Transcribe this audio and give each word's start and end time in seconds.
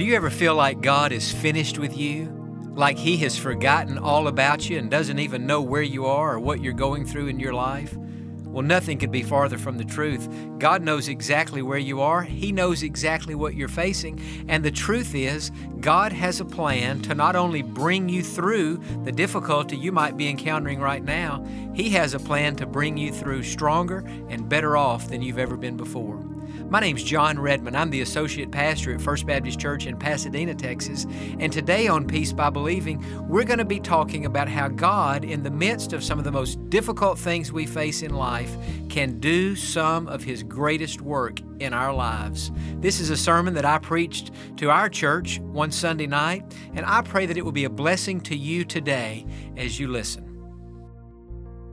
Do 0.00 0.06
you 0.06 0.16
ever 0.16 0.30
feel 0.30 0.54
like 0.54 0.80
God 0.80 1.12
is 1.12 1.30
finished 1.30 1.78
with 1.78 1.94
you? 1.94 2.32
Like 2.74 2.96
He 2.96 3.18
has 3.18 3.36
forgotten 3.36 3.98
all 3.98 4.28
about 4.28 4.66
you 4.66 4.78
and 4.78 4.90
doesn't 4.90 5.18
even 5.18 5.46
know 5.46 5.60
where 5.60 5.82
you 5.82 6.06
are 6.06 6.36
or 6.36 6.40
what 6.40 6.62
you're 6.62 6.72
going 6.72 7.04
through 7.04 7.26
in 7.26 7.38
your 7.38 7.52
life? 7.52 7.94
Well, 8.50 8.64
nothing 8.64 8.98
could 8.98 9.12
be 9.12 9.22
farther 9.22 9.58
from 9.58 9.78
the 9.78 9.84
truth. 9.84 10.28
God 10.58 10.82
knows 10.82 11.08
exactly 11.08 11.62
where 11.62 11.78
you 11.78 12.00
are, 12.00 12.22
He 12.22 12.50
knows 12.50 12.82
exactly 12.82 13.34
what 13.34 13.54
you're 13.54 13.68
facing. 13.68 14.20
And 14.48 14.64
the 14.64 14.72
truth 14.72 15.14
is, 15.14 15.52
God 15.80 16.12
has 16.12 16.40
a 16.40 16.44
plan 16.44 17.00
to 17.02 17.14
not 17.14 17.36
only 17.36 17.62
bring 17.62 18.08
you 18.08 18.22
through 18.22 18.80
the 19.04 19.12
difficulty 19.12 19.76
you 19.76 19.92
might 19.92 20.16
be 20.16 20.28
encountering 20.28 20.80
right 20.80 21.04
now, 21.04 21.44
He 21.74 21.90
has 21.90 22.14
a 22.14 22.18
plan 22.18 22.56
to 22.56 22.66
bring 22.66 22.96
you 22.96 23.12
through 23.12 23.44
stronger 23.44 23.98
and 24.28 24.48
better 24.48 24.76
off 24.76 25.08
than 25.08 25.22
you've 25.22 25.38
ever 25.38 25.56
been 25.56 25.76
before. 25.76 26.18
My 26.68 26.80
name's 26.80 27.02
Jon 27.02 27.38
Redmond. 27.38 27.76
I'm 27.76 27.90
the 27.90 28.00
associate 28.00 28.50
pastor 28.50 28.94
at 28.94 29.00
First 29.00 29.26
Baptist 29.26 29.58
Church 29.58 29.86
in 29.86 29.96
Pasadena, 29.96 30.54
Texas. 30.54 31.06
And 31.38 31.52
today 31.52 31.88
on 31.88 32.06
Peace 32.06 32.32
by 32.32 32.50
Believing, 32.50 33.04
we're 33.28 33.44
going 33.44 33.58
to 33.58 33.64
be 33.64 33.80
talking 33.80 34.24
about 34.24 34.48
how 34.48 34.68
God, 34.68 35.24
in 35.24 35.42
the 35.42 35.50
midst 35.50 35.92
of 35.92 36.04
some 36.04 36.18
of 36.18 36.24
the 36.24 36.30
most 36.30 36.70
difficult 36.70 37.18
things 37.18 37.52
we 37.52 37.66
face 37.66 38.02
in 38.02 38.14
life, 38.14 38.56
can 38.88 39.18
do 39.18 39.56
some 39.56 40.06
of 40.06 40.22
His 40.22 40.42
greatest 40.42 41.00
work 41.00 41.40
in 41.58 41.74
our 41.74 41.92
lives. 41.92 42.52
This 42.76 43.00
is 43.00 43.10
a 43.10 43.16
sermon 43.16 43.54
that 43.54 43.64
I 43.64 43.78
preached 43.78 44.30
to 44.58 44.70
our 44.70 44.88
church 44.88 45.40
one 45.40 45.72
Sunday 45.72 46.06
night, 46.06 46.54
and 46.74 46.86
I 46.86 47.02
pray 47.02 47.26
that 47.26 47.36
it 47.36 47.44
will 47.44 47.52
be 47.52 47.64
a 47.64 47.70
blessing 47.70 48.20
to 48.22 48.36
you 48.36 48.64
today 48.64 49.26
as 49.56 49.80
you 49.80 49.88
listen. 49.88 50.29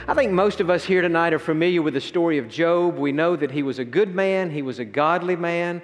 I 0.10 0.14
think 0.14 0.32
most 0.32 0.62
of 0.62 0.70
us 0.70 0.86
here 0.86 1.02
tonight 1.02 1.34
are 1.34 1.40
familiar 1.40 1.82
with 1.82 1.94
the 1.94 2.00
story 2.00 2.38
of 2.38 2.48
Job. 2.48 2.98
We 2.98 3.12
know 3.12 3.36
that 3.36 3.52
he 3.52 3.62
was 3.62 3.78
a 3.78 3.84
good 3.84 4.16
man, 4.16 4.50
he 4.50 4.62
was 4.62 4.80
a 4.80 4.86
godly 4.86 5.36
man. 5.36 5.82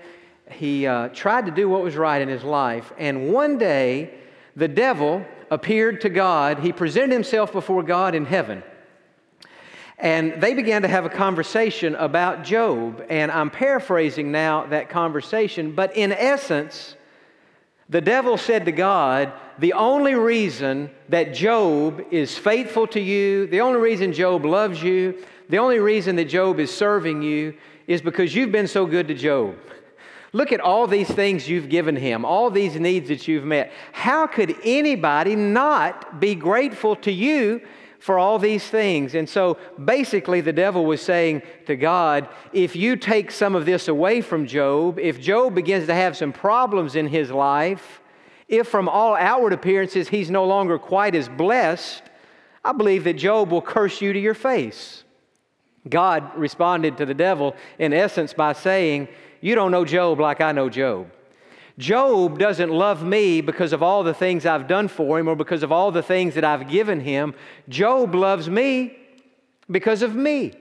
He 0.49 0.87
uh, 0.87 1.09
tried 1.09 1.45
to 1.47 1.51
do 1.51 1.67
what 1.67 1.83
was 1.83 1.97
right 1.97 2.21
in 2.21 2.29
his 2.29 2.41
life. 2.41 2.93
And 2.97 3.33
one 3.33 3.57
day, 3.57 4.13
the 4.55 4.69
devil 4.69 5.25
appeared 5.51 5.99
to 6.01 6.09
God. 6.09 6.59
He 6.59 6.71
presented 6.71 7.11
himself 7.11 7.51
before 7.51 7.83
God 7.83 8.15
in 8.15 8.23
heaven. 8.23 8.63
And 9.97 10.39
they 10.41 10.53
began 10.53 10.83
to 10.83 10.87
have 10.87 11.03
a 11.03 11.09
conversation 11.09 11.93
about 11.95 12.45
Job. 12.45 13.05
And 13.09 13.29
I'm 13.29 13.49
paraphrasing 13.49 14.31
now 14.31 14.67
that 14.67 14.87
conversation, 14.87 15.73
but 15.73 15.97
in 15.97 16.13
essence, 16.13 16.95
the 17.93 18.01
devil 18.01 18.37
said 18.37 18.65
to 18.65 18.71
God, 18.71 19.31
The 19.59 19.73
only 19.73 20.15
reason 20.15 20.89
that 21.09 21.35
Job 21.35 22.03
is 22.09 22.35
faithful 22.35 22.87
to 22.87 22.99
you, 22.99 23.45
the 23.45 23.61
only 23.61 23.79
reason 23.79 24.13
Job 24.13 24.45
loves 24.45 24.81
you, 24.81 25.23
the 25.47 25.59
only 25.59 25.77
reason 25.77 26.15
that 26.15 26.25
Job 26.25 26.59
is 26.59 26.75
serving 26.75 27.21
you 27.21 27.53
is 27.85 28.01
because 28.01 28.33
you've 28.33 28.51
been 28.51 28.67
so 28.67 28.87
good 28.87 29.07
to 29.09 29.13
Job. 29.13 29.55
Look 30.31 30.51
at 30.51 30.59
all 30.59 30.87
these 30.87 31.07
things 31.07 31.47
you've 31.47 31.69
given 31.69 31.95
him, 31.95 32.25
all 32.25 32.49
these 32.49 32.79
needs 32.79 33.09
that 33.09 33.27
you've 33.27 33.45
met. 33.45 33.71
How 33.91 34.25
could 34.25 34.55
anybody 34.63 35.35
not 35.35 36.19
be 36.19 36.33
grateful 36.33 36.95
to 36.95 37.11
you 37.11 37.61
for 38.03 38.19
all 38.19 38.37
these 38.37 38.67
things. 38.67 39.15
And 39.15 39.29
so 39.29 39.57
basically, 39.85 40.41
the 40.41 40.51
devil 40.51 40.85
was 40.85 41.01
saying 41.01 41.41
to 41.67 41.77
God, 41.77 42.27
if 42.51 42.75
you 42.75 42.97
take 42.97 43.31
some 43.31 43.55
of 43.55 43.65
this 43.65 43.87
away 43.87 44.19
from 44.19 44.45
Job, 44.45 44.99
if 44.99 45.21
Job 45.21 45.55
begins 45.55 45.87
to 45.87 45.93
have 45.93 46.17
some 46.17 46.33
problems 46.33 46.97
in 46.97 47.07
his 47.07 47.31
life, 47.31 48.01
if 48.49 48.67
from 48.67 48.89
all 48.89 49.15
outward 49.15 49.53
appearances 49.53 50.09
he's 50.09 50.29
no 50.29 50.43
longer 50.43 50.77
quite 50.77 51.15
as 51.15 51.29
blessed, 51.29 52.03
I 52.61 52.73
believe 52.73 53.05
that 53.05 53.13
Job 53.13 53.51
will 53.51 53.61
curse 53.61 54.01
you 54.01 54.11
to 54.11 54.19
your 54.19 54.33
face. 54.33 55.05
God 55.87 56.29
responded 56.35 56.97
to 56.97 57.05
the 57.05 57.13
devil, 57.13 57.55
in 57.79 57.93
essence, 57.93 58.33
by 58.33 58.51
saying, 58.51 59.07
You 59.39 59.55
don't 59.55 59.71
know 59.71 59.85
Job 59.85 60.19
like 60.19 60.41
I 60.41 60.51
know 60.51 60.67
Job. 60.69 61.07
Job 61.77 62.37
doesn't 62.37 62.69
love 62.69 63.03
me 63.03 63.41
because 63.41 63.73
of 63.73 63.81
all 63.81 64.03
the 64.03 64.13
things 64.13 64.45
I've 64.45 64.67
done 64.67 64.87
for 64.87 65.19
him 65.19 65.27
or 65.27 65.35
because 65.35 65.63
of 65.63 65.71
all 65.71 65.91
the 65.91 66.03
things 66.03 66.35
that 66.35 66.43
I've 66.43 66.69
given 66.69 66.99
him. 66.99 67.33
Job 67.67 68.13
loves 68.13 68.49
me 68.49 68.95
because 69.69 70.01
of 70.03 70.15
me. 70.15 70.53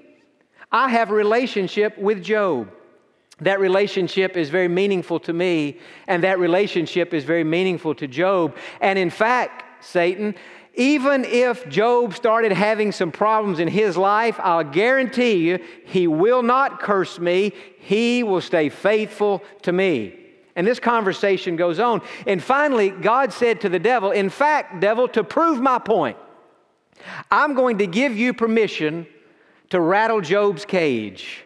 I 0.70 0.88
have 0.88 1.10
a 1.10 1.14
relationship 1.14 1.98
with 1.98 2.22
Job. 2.22 2.70
That 3.40 3.60
relationship 3.60 4.36
is 4.36 4.48
very 4.48 4.68
meaningful 4.68 5.20
to 5.20 5.32
me, 5.32 5.78
and 6.06 6.22
that 6.22 6.38
relationship 6.38 7.12
is 7.12 7.24
very 7.24 7.44
meaningful 7.44 7.94
to 7.96 8.06
Job. 8.06 8.56
And 8.80 8.98
in 8.98 9.10
fact, 9.10 9.84
Satan, 9.84 10.34
even 10.74 11.24
if 11.26 11.68
Job 11.68 12.14
started 12.14 12.52
having 12.52 12.92
some 12.92 13.10
problems 13.10 13.58
in 13.58 13.68
his 13.68 13.96
life, 13.96 14.40
I'll 14.40 14.64
guarantee 14.64 15.48
you 15.48 15.58
he 15.84 16.06
will 16.06 16.42
not 16.42 16.80
curse 16.80 17.18
me. 17.18 17.52
He 17.80 18.22
will 18.22 18.40
stay 18.40 18.70
faithful 18.70 19.42
to 19.62 19.72
me. 19.72 20.21
And 20.54 20.66
this 20.66 20.78
conversation 20.78 21.56
goes 21.56 21.80
on. 21.80 22.02
And 22.26 22.42
finally, 22.42 22.90
God 22.90 23.32
said 23.32 23.60
to 23.62 23.68
the 23.68 23.78
devil, 23.78 24.10
In 24.10 24.28
fact, 24.28 24.80
devil, 24.80 25.08
to 25.08 25.24
prove 25.24 25.60
my 25.60 25.78
point, 25.78 26.16
I'm 27.30 27.54
going 27.54 27.78
to 27.78 27.86
give 27.86 28.16
you 28.16 28.34
permission 28.34 29.06
to 29.70 29.80
rattle 29.80 30.20
Job's 30.20 30.64
cage, 30.64 31.44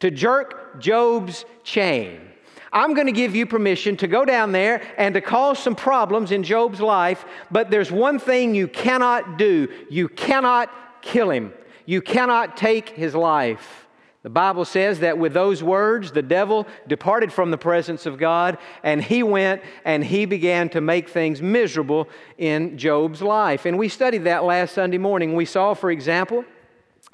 to 0.00 0.10
jerk 0.10 0.80
Job's 0.80 1.44
chain. 1.62 2.20
I'm 2.72 2.94
going 2.94 3.06
to 3.06 3.12
give 3.12 3.36
you 3.36 3.44
permission 3.44 3.96
to 3.98 4.08
go 4.08 4.24
down 4.24 4.52
there 4.52 4.82
and 4.96 5.14
to 5.14 5.20
cause 5.20 5.58
some 5.58 5.74
problems 5.74 6.32
in 6.32 6.42
Job's 6.42 6.80
life, 6.80 7.24
but 7.50 7.70
there's 7.70 7.92
one 7.92 8.18
thing 8.18 8.54
you 8.54 8.66
cannot 8.66 9.36
do 9.36 9.68
you 9.90 10.08
cannot 10.08 10.70
kill 11.02 11.30
him, 11.30 11.52
you 11.84 12.00
cannot 12.00 12.56
take 12.56 12.88
his 12.88 13.14
life. 13.14 13.81
The 14.22 14.30
Bible 14.30 14.64
says 14.64 15.00
that 15.00 15.18
with 15.18 15.32
those 15.32 15.64
words, 15.64 16.12
the 16.12 16.22
devil 16.22 16.68
departed 16.86 17.32
from 17.32 17.50
the 17.50 17.58
presence 17.58 18.06
of 18.06 18.18
God 18.18 18.58
and 18.84 19.02
he 19.02 19.24
went 19.24 19.62
and 19.84 20.04
he 20.04 20.26
began 20.26 20.68
to 20.70 20.80
make 20.80 21.08
things 21.08 21.42
miserable 21.42 22.08
in 22.38 22.78
Job's 22.78 23.20
life. 23.20 23.66
And 23.66 23.76
we 23.76 23.88
studied 23.88 24.24
that 24.24 24.44
last 24.44 24.74
Sunday 24.74 24.98
morning. 24.98 25.34
We 25.34 25.44
saw, 25.44 25.74
for 25.74 25.90
example, 25.90 26.44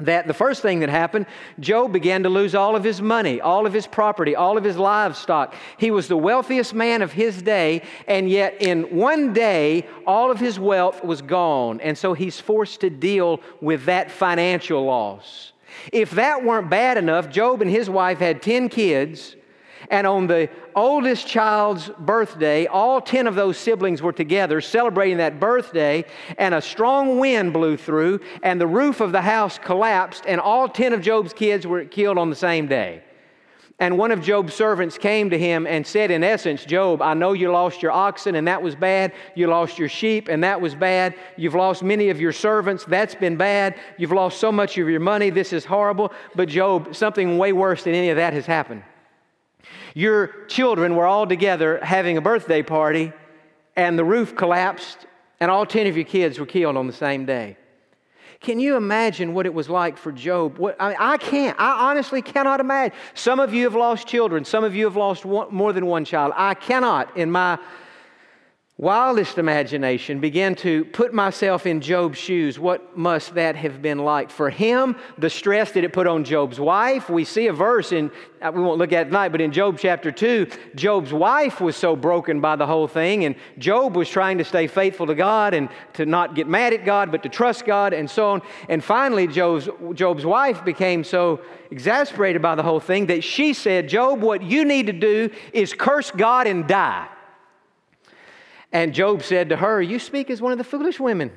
that 0.00 0.26
the 0.26 0.34
first 0.34 0.60
thing 0.60 0.80
that 0.80 0.90
happened, 0.90 1.26
Job 1.58 1.92
began 1.92 2.22
to 2.22 2.28
lose 2.28 2.54
all 2.54 2.76
of 2.76 2.84
his 2.84 3.00
money, 3.00 3.40
all 3.40 3.66
of 3.66 3.72
his 3.72 3.86
property, 3.86 4.36
all 4.36 4.56
of 4.56 4.62
his 4.62 4.76
livestock. 4.76 5.54
He 5.76 5.90
was 5.90 6.08
the 6.08 6.16
wealthiest 6.16 6.72
man 6.72 7.02
of 7.02 7.12
his 7.12 7.42
day, 7.42 7.82
and 8.06 8.30
yet 8.30 8.62
in 8.62 8.82
one 8.96 9.32
day, 9.32 9.88
all 10.06 10.30
of 10.30 10.38
his 10.38 10.58
wealth 10.60 11.02
was 11.02 11.20
gone. 11.20 11.80
And 11.80 11.98
so 11.98 12.12
he's 12.12 12.38
forced 12.38 12.82
to 12.82 12.90
deal 12.90 13.40
with 13.60 13.86
that 13.86 14.10
financial 14.10 14.84
loss. 14.84 15.52
If 15.92 16.12
that 16.12 16.44
weren't 16.44 16.70
bad 16.70 16.98
enough, 16.98 17.30
Job 17.30 17.62
and 17.62 17.70
his 17.70 17.88
wife 17.88 18.18
had 18.18 18.42
10 18.42 18.68
kids, 18.68 19.36
and 19.90 20.06
on 20.06 20.26
the 20.26 20.50
oldest 20.74 21.26
child's 21.26 21.88
birthday, 21.98 22.66
all 22.66 23.00
10 23.00 23.26
of 23.26 23.34
those 23.34 23.56
siblings 23.56 24.02
were 24.02 24.12
together 24.12 24.60
celebrating 24.60 25.18
that 25.18 25.40
birthday, 25.40 26.04
and 26.36 26.54
a 26.54 26.60
strong 26.60 27.18
wind 27.18 27.52
blew 27.52 27.76
through, 27.76 28.20
and 28.42 28.60
the 28.60 28.66
roof 28.66 29.00
of 29.00 29.12
the 29.12 29.22
house 29.22 29.58
collapsed, 29.58 30.24
and 30.26 30.40
all 30.40 30.68
10 30.68 30.92
of 30.92 31.00
Job's 31.00 31.32
kids 31.32 31.66
were 31.66 31.84
killed 31.84 32.18
on 32.18 32.30
the 32.30 32.36
same 32.36 32.66
day. 32.66 33.02
And 33.80 33.96
one 33.96 34.10
of 34.10 34.20
Job's 34.20 34.54
servants 34.54 34.98
came 34.98 35.30
to 35.30 35.38
him 35.38 35.64
and 35.64 35.86
said, 35.86 36.10
in 36.10 36.24
essence, 36.24 36.64
Job, 36.64 37.00
I 37.00 37.14
know 37.14 37.32
you 37.32 37.52
lost 37.52 37.80
your 37.80 37.92
oxen 37.92 38.34
and 38.34 38.48
that 38.48 38.60
was 38.60 38.74
bad. 38.74 39.12
You 39.36 39.46
lost 39.46 39.78
your 39.78 39.88
sheep 39.88 40.28
and 40.28 40.42
that 40.42 40.60
was 40.60 40.74
bad. 40.74 41.14
You've 41.36 41.54
lost 41.54 41.84
many 41.84 42.10
of 42.10 42.20
your 42.20 42.32
servants. 42.32 42.84
That's 42.84 43.14
been 43.14 43.36
bad. 43.36 43.76
You've 43.96 44.10
lost 44.10 44.40
so 44.40 44.50
much 44.50 44.76
of 44.78 44.88
your 44.88 44.98
money. 44.98 45.30
This 45.30 45.52
is 45.52 45.64
horrible. 45.64 46.12
But 46.34 46.48
Job, 46.48 46.96
something 46.96 47.38
way 47.38 47.52
worse 47.52 47.84
than 47.84 47.94
any 47.94 48.10
of 48.10 48.16
that 48.16 48.32
has 48.32 48.46
happened. 48.46 48.82
Your 49.94 50.44
children 50.46 50.96
were 50.96 51.06
all 51.06 51.28
together 51.28 51.78
having 51.80 52.16
a 52.16 52.20
birthday 52.20 52.64
party 52.64 53.12
and 53.76 53.96
the 53.96 54.04
roof 54.04 54.34
collapsed 54.34 55.06
and 55.38 55.52
all 55.52 55.64
10 55.64 55.86
of 55.86 55.96
your 55.96 56.04
kids 56.04 56.40
were 56.40 56.46
killed 56.46 56.76
on 56.76 56.88
the 56.88 56.92
same 56.92 57.26
day. 57.26 57.56
Can 58.40 58.60
you 58.60 58.76
imagine 58.76 59.34
what 59.34 59.46
it 59.46 59.54
was 59.54 59.68
like 59.68 59.96
for 59.96 60.12
Job? 60.12 60.58
What, 60.58 60.76
I, 60.78 60.88
mean, 60.88 60.96
I 61.00 61.16
can't. 61.16 61.58
I 61.60 61.90
honestly 61.90 62.22
cannot 62.22 62.60
imagine. 62.60 62.96
Some 63.14 63.40
of 63.40 63.52
you 63.52 63.64
have 63.64 63.74
lost 63.74 64.06
children. 64.06 64.44
Some 64.44 64.62
of 64.62 64.76
you 64.76 64.84
have 64.84 64.96
lost 64.96 65.24
one, 65.24 65.52
more 65.52 65.72
than 65.72 65.86
one 65.86 66.04
child. 66.04 66.32
I 66.36 66.54
cannot, 66.54 67.16
in 67.16 67.30
my 67.32 67.58
wildest 68.80 69.38
imagination 69.38 70.20
began 70.20 70.54
to 70.54 70.84
put 70.84 71.12
myself 71.12 71.66
in 71.66 71.80
Job's 71.80 72.16
shoes, 72.16 72.60
what 72.60 72.96
must 72.96 73.34
that 73.34 73.56
have 73.56 73.82
been 73.82 73.98
like? 73.98 74.30
For 74.30 74.50
him, 74.50 74.94
the 75.18 75.28
stress 75.28 75.72
that 75.72 75.82
it 75.82 75.92
put 75.92 76.06
on 76.06 76.22
Job's 76.22 76.60
wife. 76.60 77.10
We 77.10 77.24
see 77.24 77.48
a 77.48 77.52
verse 77.52 77.90
in, 77.90 78.12
uh, 78.40 78.52
we 78.54 78.62
won't 78.62 78.78
look 78.78 78.92
at 78.92 79.02
it 79.02 79.04
tonight, 79.06 79.30
but 79.30 79.40
in 79.40 79.50
Job 79.50 79.78
chapter 79.80 80.12
2, 80.12 80.46
Job's 80.76 81.12
wife 81.12 81.60
was 81.60 81.74
so 81.74 81.96
broken 81.96 82.40
by 82.40 82.54
the 82.54 82.66
whole 82.66 82.86
thing, 82.86 83.24
and 83.24 83.34
Job 83.58 83.96
was 83.96 84.08
trying 84.08 84.38
to 84.38 84.44
stay 84.44 84.68
faithful 84.68 85.08
to 85.08 85.14
God 85.16 85.54
and 85.54 85.68
to 85.94 86.06
not 86.06 86.36
get 86.36 86.46
mad 86.46 86.72
at 86.72 86.84
God, 86.84 87.10
but 87.10 87.24
to 87.24 87.28
trust 87.28 87.66
God 87.66 87.92
and 87.92 88.08
so 88.08 88.30
on. 88.30 88.42
And 88.68 88.82
finally, 88.82 89.26
Job's, 89.26 89.68
Job's 89.94 90.24
wife 90.24 90.64
became 90.64 91.02
so 91.02 91.40
exasperated 91.72 92.40
by 92.42 92.54
the 92.54 92.62
whole 92.62 92.80
thing 92.80 93.06
that 93.06 93.24
she 93.24 93.54
said, 93.54 93.88
Job, 93.88 94.22
what 94.22 94.40
you 94.40 94.64
need 94.64 94.86
to 94.86 94.92
do 94.92 95.30
is 95.52 95.74
curse 95.74 96.12
God 96.12 96.46
and 96.46 96.68
die. 96.68 97.08
And 98.72 98.92
Job 98.92 99.22
said 99.22 99.48
to 99.48 99.56
her, 99.56 99.80
You 99.80 99.98
speak 99.98 100.30
as 100.30 100.42
one 100.42 100.52
of 100.52 100.58
the 100.58 100.64
foolish 100.64 101.00
women. 101.00 101.32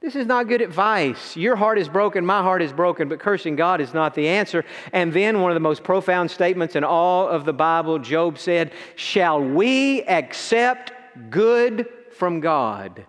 This 0.00 0.16
is 0.16 0.26
not 0.26 0.48
good 0.48 0.60
advice. 0.60 1.36
Your 1.36 1.54
heart 1.54 1.78
is 1.78 1.88
broken, 1.88 2.26
my 2.26 2.42
heart 2.42 2.60
is 2.60 2.72
broken, 2.72 3.08
but 3.08 3.20
cursing 3.20 3.54
God 3.54 3.80
is 3.80 3.94
not 3.94 4.14
the 4.14 4.26
answer. 4.26 4.64
And 4.92 5.12
then, 5.12 5.40
one 5.40 5.52
of 5.52 5.54
the 5.54 5.60
most 5.60 5.84
profound 5.84 6.28
statements 6.28 6.74
in 6.74 6.82
all 6.82 7.28
of 7.28 7.44
the 7.44 7.52
Bible, 7.52 8.00
Job 8.00 8.36
said, 8.36 8.72
Shall 8.96 9.40
we 9.40 10.02
accept 10.02 10.92
good 11.30 11.88
from 12.10 12.40
God 12.40 13.06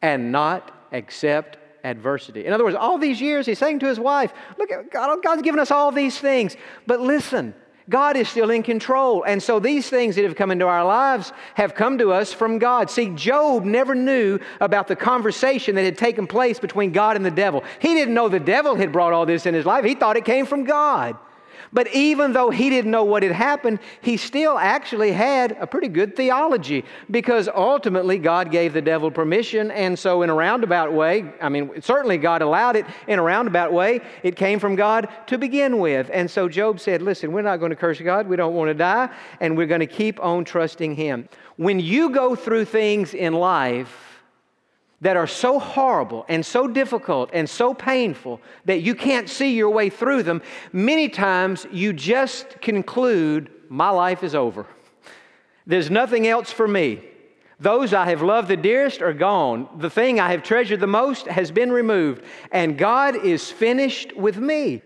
and 0.00 0.32
not 0.32 0.88
accept 0.92 1.58
adversity? 1.84 2.46
In 2.46 2.54
other 2.54 2.64
words, 2.64 2.76
all 2.76 2.96
these 2.96 3.20
years 3.20 3.44
he's 3.44 3.58
saying 3.58 3.80
to 3.80 3.86
his 3.86 4.00
wife, 4.00 4.32
Look, 4.58 4.70
God, 4.90 5.22
God's 5.22 5.42
given 5.42 5.60
us 5.60 5.70
all 5.70 5.92
these 5.92 6.18
things, 6.18 6.56
but 6.86 7.00
listen, 7.00 7.54
God 7.88 8.16
is 8.16 8.28
still 8.28 8.50
in 8.50 8.62
control. 8.62 9.24
And 9.24 9.42
so 9.42 9.58
these 9.58 9.88
things 9.88 10.16
that 10.16 10.24
have 10.24 10.36
come 10.36 10.50
into 10.50 10.66
our 10.66 10.84
lives 10.84 11.32
have 11.54 11.74
come 11.74 11.98
to 11.98 12.12
us 12.12 12.32
from 12.32 12.58
God. 12.58 12.90
See, 12.90 13.10
Job 13.10 13.64
never 13.64 13.94
knew 13.94 14.38
about 14.60 14.88
the 14.88 14.96
conversation 14.96 15.74
that 15.74 15.84
had 15.84 15.98
taken 15.98 16.26
place 16.26 16.58
between 16.58 16.92
God 16.92 17.16
and 17.16 17.24
the 17.24 17.30
devil. 17.30 17.62
He 17.80 17.94
didn't 17.94 18.14
know 18.14 18.28
the 18.28 18.40
devil 18.40 18.74
had 18.74 18.92
brought 18.92 19.12
all 19.12 19.26
this 19.26 19.46
in 19.46 19.54
his 19.54 19.66
life, 19.66 19.84
he 19.84 19.94
thought 19.94 20.16
it 20.16 20.24
came 20.24 20.46
from 20.46 20.64
God. 20.64 21.16
But 21.72 21.92
even 21.94 22.32
though 22.32 22.50
he 22.50 22.70
didn't 22.70 22.90
know 22.90 23.04
what 23.04 23.22
had 23.22 23.32
happened, 23.32 23.78
he 24.00 24.16
still 24.16 24.58
actually 24.58 25.12
had 25.12 25.56
a 25.60 25.66
pretty 25.66 25.88
good 25.88 26.16
theology 26.16 26.84
because 27.10 27.48
ultimately 27.48 28.18
God 28.18 28.50
gave 28.50 28.72
the 28.72 28.82
devil 28.82 29.10
permission. 29.10 29.70
And 29.70 29.98
so, 29.98 30.22
in 30.22 30.30
a 30.30 30.34
roundabout 30.34 30.92
way, 30.92 31.32
I 31.40 31.48
mean, 31.48 31.80
certainly 31.80 32.18
God 32.18 32.42
allowed 32.42 32.76
it 32.76 32.86
in 33.08 33.18
a 33.18 33.22
roundabout 33.22 33.72
way, 33.72 34.00
it 34.22 34.36
came 34.36 34.58
from 34.58 34.76
God 34.76 35.08
to 35.26 35.38
begin 35.38 35.78
with. 35.78 36.10
And 36.12 36.30
so, 36.30 36.48
Job 36.48 36.80
said, 36.80 37.02
Listen, 37.02 37.32
we're 37.32 37.42
not 37.42 37.58
going 37.58 37.70
to 37.70 37.76
curse 37.76 38.00
God. 38.00 38.26
We 38.28 38.36
don't 38.36 38.54
want 38.54 38.68
to 38.68 38.74
die. 38.74 39.08
And 39.40 39.56
we're 39.56 39.66
going 39.66 39.80
to 39.80 39.86
keep 39.86 40.20
on 40.20 40.44
trusting 40.44 40.94
Him. 40.94 41.28
When 41.56 41.80
you 41.80 42.10
go 42.10 42.34
through 42.34 42.66
things 42.66 43.14
in 43.14 43.32
life, 43.32 44.13
that 45.04 45.18
are 45.18 45.26
so 45.26 45.58
horrible 45.58 46.24
and 46.30 46.44
so 46.44 46.66
difficult 46.66 47.28
and 47.34 47.48
so 47.48 47.74
painful 47.74 48.40
that 48.64 48.80
you 48.80 48.94
can't 48.94 49.28
see 49.28 49.54
your 49.54 49.68
way 49.68 49.90
through 49.90 50.22
them, 50.22 50.40
many 50.72 51.10
times 51.10 51.66
you 51.70 51.92
just 51.92 52.58
conclude, 52.62 53.50
My 53.68 53.90
life 53.90 54.22
is 54.24 54.34
over. 54.34 54.66
There's 55.66 55.90
nothing 55.90 56.26
else 56.26 56.50
for 56.50 56.66
me. 56.66 57.04
Those 57.60 57.92
I 57.92 58.06
have 58.06 58.22
loved 58.22 58.48
the 58.48 58.56
dearest 58.56 59.02
are 59.02 59.12
gone. 59.12 59.68
The 59.76 59.90
thing 59.90 60.20
I 60.20 60.30
have 60.30 60.42
treasured 60.42 60.80
the 60.80 60.86
most 60.86 61.26
has 61.26 61.50
been 61.50 61.70
removed, 61.70 62.24
and 62.50 62.78
God 62.78 63.14
is 63.14 63.50
finished 63.50 64.16
with 64.16 64.38
me. 64.38 64.80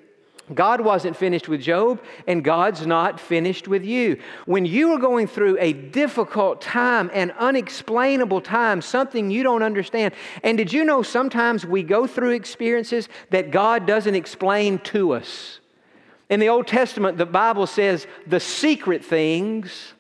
God 0.54 0.80
wasn't 0.80 1.16
finished 1.16 1.48
with 1.48 1.60
Job, 1.60 2.00
and 2.26 2.42
God's 2.42 2.86
not 2.86 3.20
finished 3.20 3.68
with 3.68 3.84
you. 3.84 4.18
When 4.46 4.64
you 4.64 4.92
are 4.92 4.98
going 4.98 5.26
through 5.26 5.58
a 5.60 5.72
difficult 5.72 6.60
time, 6.60 7.10
an 7.12 7.32
unexplainable 7.32 8.40
time, 8.40 8.80
something 8.82 9.30
you 9.30 9.42
don't 9.42 9.62
understand, 9.62 10.14
and 10.42 10.56
did 10.56 10.72
you 10.72 10.84
know 10.84 11.02
sometimes 11.02 11.66
we 11.66 11.82
go 11.82 12.06
through 12.06 12.30
experiences 12.30 13.08
that 13.30 13.50
God 13.50 13.86
doesn't 13.86 14.14
explain 14.14 14.78
to 14.80 15.12
us? 15.12 15.60
In 16.30 16.40
the 16.40 16.48
Old 16.48 16.66
Testament, 16.66 17.16
the 17.16 17.26
Bible 17.26 17.66
says 17.66 18.06
the 18.26 18.40
secret 18.40 19.04
things 19.04 19.94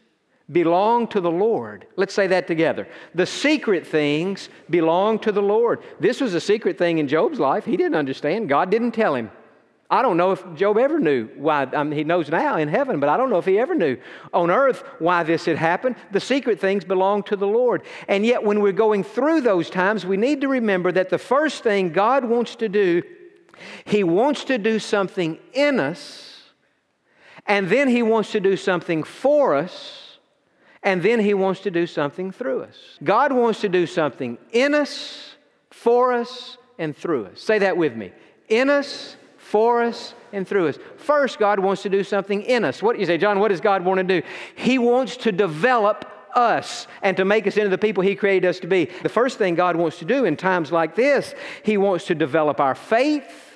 belong 0.50 1.06
to 1.08 1.20
the 1.20 1.30
Lord. 1.30 1.86
Let's 1.96 2.14
say 2.14 2.26
that 2.28 2.46
together. 2.46 2.88
The 3.14 3.26
secret 3.26 3.86
things 3.86 4.48
belong 4.70 5.18
to 5.20 5.32
the 5.32 5.42
Lord. 5.42 5.82
This 6.00 6.20
was 6.20 6.34
a 6.34 6.40
secret 6.40 6.78
thing 6.78 6.98
in 6.98 7.08
Job's 7.08 7.38
life. 7.38 7.64
He 7.64 7.76
didn't 7.76 7.96
understand, 7.96 8.48
God 8.48 8.70
didn't 8.70 8.92
tell 8.92 9.14
him. 9.14 9.30
I 9.90 10.02
don't 10.02 10.18
know 10.18 10.32
if 10.32 10.44
Job 10.54 10.76
ever 10.76 10.98
knew 10.98 11.28
why. 11.36 11.66
I 11.72 11.82
mean, 11.82 11.96
he 11.98 12.04
knows 12.04 12.28
now 12.28 12.58
in 12.58 12.68
heaven, 12.68 13.00
but 13.00 13.08
I 13.08 13.16
don't 13.16 13.30
know 13.30 13.38
if 13.38 13.46
he 13.46 13.58
ever 13.58 13.74
knew 13.74 13.96
on 14.34 14.50
earth 14.50 14.84
why 14.98 15.22
this 15.22 15.46
had 15.46 15.56
happened. 15.56 15.96
The 16.12 16.20
secret 16.20 16.60
things 16.60 16.84
belong 16.84 17.22
to 17.24 17.36
the 17.36 17.46
Lord. 17.46 17.82
And 18.06 18.26
yet, 18.26 18.42
when 18.44 18.60
we're 18.60 18.72
going 18.72 19.02
through 19.02 19.40
those 19.40 19.70
times, 19.70 20.04
we 20.04 20.18
need 20.18 20.42
to 20.42 20.48
remember 20.48 20.92
that 20.92 21.08
the 21.08 21.18
first 21.18 21.62
thing 21.62 21.90
God 21.90 22.26
wants 22.26 22.56
to 22.56 22.68
do, 22.68 23.02
He 23.86 24.04
wants 24.04 24.44
to 24.44 24.58
do 24.58 24.78
something 24.78 25.38
in 25.54 25.80
us, 25.80 26.50
and 27.46 27.70
then 27.70 27.88
He 27.88 28.02
wants 28.02 28.32
to 28.32 28.40
do 28.40 28.58
something 28.58 29.02
for 29.04 29.54
us, 29.54 30.18
and 30.82 31.02
then 31.02 31.18
He 31.18 31.32
wants 31.32 31.60
to 31.60 31.70
do 31.70 31.86
something 31.86 32.30
through 32.30 32.64
us. 32.64 32.76
God 33.02 33.32
wants 33.32 33.62
to 33.62 33.70
do 33.70 33.86
something 33.86 34.36
in 34.52 34.74
us, 34.74 35.34
for 35.70 36.12
us, 36.12 36.58
and 36.78 36.94
through 36.94 37.24
us. 37.24 37.40
Say 37.40 37.60
that 37.60 37.78
with 37.78 37.96
me. 37.96 38.12
In 38.50 38.68
us, 38.68 39.16
for 39.50 39.82
us 39.82 40.14
and 40.32 40.46
through 40.46 40.68
us. 40.68 40.78
First, 40.96 41.38
God 41.38 41.58
wants 41.58 41.82
to 41.82 41.88
do 41.88 42.04
something 42.04 42.42
in 42.42 42.64
us. 42.64 42.82
What 42.82 42.94
do 42.94 43.00
you 43.00 43.06
say, 43.06 43.16
Jon, 43.16 43.38
what 43.38 43.48
does 43.48 43.62
God 43.62 43.82
want 43.82 43.98
to 43.98 44.04
do? 44.04 44.26
He 44.54 44.78
wants 44.78 45.16
to 45.18 45.32
develop 45.32 46.04
us 46.34 46.86
and 47.02 47.16
to 47.16 47.24
make 47.24 47.46
us 47.46 47.56
into 47.56 47.70
the 47.70 47.78
people 47.78 48.02
He 48.02 48.14
created 48.14 48.46
us 48.46 48.60
to 48.60 48.66
be. 48.66 48.90
The 49.02 49.08
first 49.08 49.38
thing 49.38 49.54
God 49.54 49.76
wants 49.76 49.98
to 50.00 50.04
do 50.04 50.26
in 50.26 50.36
times 50.36 50.70
like 50.70 50.94
this, 50.94 51.34
He 51.62 51.78
wants 51.78 52.06
to 52.06 52.14
develop 52.14 52.60
our 52.60 52.74
faith. 52.74 53.47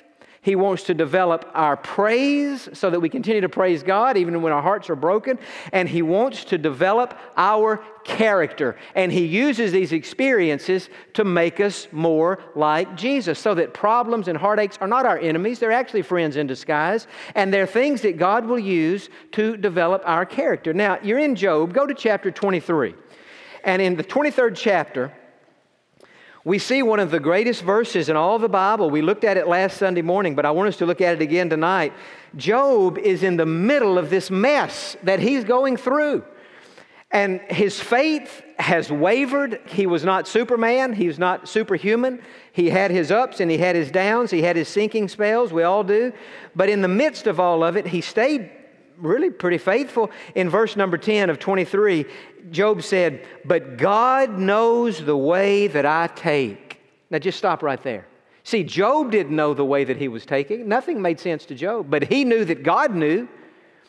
He 0.43 0.57
wants 0.57 0.83
to 0.83 0.93
develop 0.93 1.49
our 1.53 1.77
praise 1.77 2.67
so 2.73 2.89
that 2.89 2.99
we 2.99 3.07
continue 3.07 3.39
to 3.39 3.49
praise 3.49 3.81
God 3.81 4.17
even 4.17 4.41
when 4.41 4.51
our 4.51 4.61
hearts 4.61 4.89
are 4.89 4.95
broken. 4.95 5.39
And 5.71 5.87
He 5.87 6.01
wants 6.01 6.43
to 6.45 6.57
develop 6.57 7.17
our 7.37 7.77
character. 8.03 8.75
And 8.93 9.09
He 9.09 9.25
uses 9.25 9.71
these 9.71 9.93
experiences 9.93 10.89
to 11.13 11.23
make 11.23 11.61
us 11.61 11.87
more 11.93 12.43
like 12.55 12.97
Jesus 12.97 13.39
so 13.39 13.55
that 13.55 13.73
problems 13.73 14.27
and 14.27 14.37
heartaches 14.37 14.77
are 14.81 14.87
not 14.87 15.05
our 15.05 15.17
enemies, 15.17 15.59
they're 15.59 15.71
actually 15.71 16.01
friends 16.01 16.35
in 16.35 16.45
disguise. 16.45 17.07
And 17.35 17.53
they're 17.53 17.65
things 17.65 18.01
that 18.01 18.17
God 18.17 18.45
will 18.45 18.59
use 18.59 19.07
to 19.31 19.55
develop 19.55 20.01
our 20.05 20.25
character. 20.25 20.73
Now, 20.73 20.99
you're 21.01 21.19
in 21.19 21.35
Job, 21.35 21.73
go 21.73 21.87
to 21.87 21.93
chapter 21.93 22.31
23. 22.31 22.95
And 23.63 23.81
in 23.81 23.95
the 23.95 24.03
23rd 24.03 24.57
chapter, 24.57 25.13
we 26.45 26.59
see 26.59 26.83
one 26.83 26.99
of 26.99 27.09
the 27.09 27.21
greatest 27.21 27.61
verses 27.61 28.09
in 28.09 28.17
all 28.17 28.37
the 28.37 28.49
Bible. 28.49 28.89
We 28.89 29.01
looked 29.01 29.23
at 29.23 29.37
it 29.37 29.47
last 29.47 29.77
Sunday 29.77 30.01
morning, 30.01 30.35
but 30.35 30.45
I 30.45 30.51
want 30.51 30.67
us 30.67 30.77
to 30.77 30.85
look 30.85 30.99
at 30.99 31.15
it 31.15 31.21
again 31.21 31.49
tonight. 31.49 31.93
Job 32.35 32.97
is 32.97 33.23
in 33.23 33.37
the 33.37 33.45
middle 33.45 33.97
of 33.97 34.09
this 34.09 34.29
mess 34.29 34.97
that 35.03 35.19
he's 35.19 35.45
going 35.45 35.77
through. 35.77 36.23
And 37.11 37.39
his 37.41 37.79
faith 37.79 38.41
has 38.57 38.91
wavered. 38.91 39.61
He 39.67 39.85
was 39.85 40.03
not 40.03 40.27
Superman. 40.27 40.93
He 40.93 41.07
was 41.07 41.19
not 41.19 41.47
superhuman. 41.47 42.21
He 42.51 42.71
had 42.71 42.91
his 42.91 43.11
ups 43.11 43.39
and 43.39 43.49
he 43.49 43.59
had 43.59 43.75
his 43.75 43.91
downs. 43.91 44.31
He 44.31 44.41
had 44.41 44.55
his 44.55 44.67
sinking 44.67 45.07
spells. 45.07 45.53
We 45.53 45.63
all 45.63 45.83
do. 45.83 46.11
But 46.55 46.69
in 46.69 46.81
the 46.81 46.87
midst 46.87 47.27
of 47.27 47.39
all 47.39 47.63
of 47.63 47.77
it, 47.77 47.87
he 47.87 48.01
stayed 48.01 48.49
really 49.03 49.29
pretty 49.29 49.57
faithful. 49.57 50.11
In 50.35 50.49
verse 50.49 50.75
number 50.75 50.97
10 50.97 51.29
of 51.29 51.39
23, 51.39 52.05
Job 52.51 52.81
said, 52.81 53.25
But 53.45 53.77
God 53.77 54.37
knows 54.37 55.03
the 55.03 55.17
way 55.17 55.67
that 55.67 55.85
I 55.85 56.07
take. 56.07 56.79
Now 57.09 57.19
just 57.19 57.37
stop 57.37 57.61
right 57.61 57.81
there. 57.83 58.07
See, 58.43 58.63
Job 58.63 59.11
didn't 59.11 59.35
know 59.35 59.53
the 59.53 59.65
way 59.65 59.83
that 59.83 59.97
he 59.97 60.07
was 60.07 60.25
taking. 60.25 60.67
Nothing 60.67 61.01
made 61.01 61.19
sense 61.19 61.45
to 61.45 61.55
Job, 61.55 61.89
but 61.89 62.03
he 62.03 62.25
knew 62.25 62.43
that 62.45 62.63
God 62.63 62.93
knew. 62.93 63.27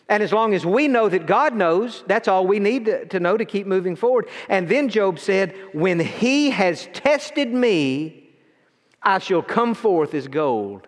And 0.08 0.22
as 0.22 0.32
long 0.32 0.52
as 0.54 0.66
we 0.66 0.86
know 0.86 1.08
that 1.08 1.26
God 1.26 1.54
knows, 1.54 2.04
that's 2.06 2.28
all 2.28 2.46
we 2.46 2.58
need 2.58 2.84
to, 2.84 3.06
to 3.06 3.18
know 3.18 3.36
to 3.36 3.44
keep 3.44 3.66
moving 3.66 3.96
forward. 3.96 4.28
And 4.48 4.68
then 4.68 4.90
Job 4.90 5.18
said, 5.18 5.54
When 5.72 5.98
he 5.98 6.50
has 6.50 6.88
tested 6.92 7.52
me, 7.52 8.30
I 9.02 9.18
shall 9.18 9.42
come 9.42 9.74
forth 9.74 10.14
as 10.14 10.28
gold. 10.28 10.86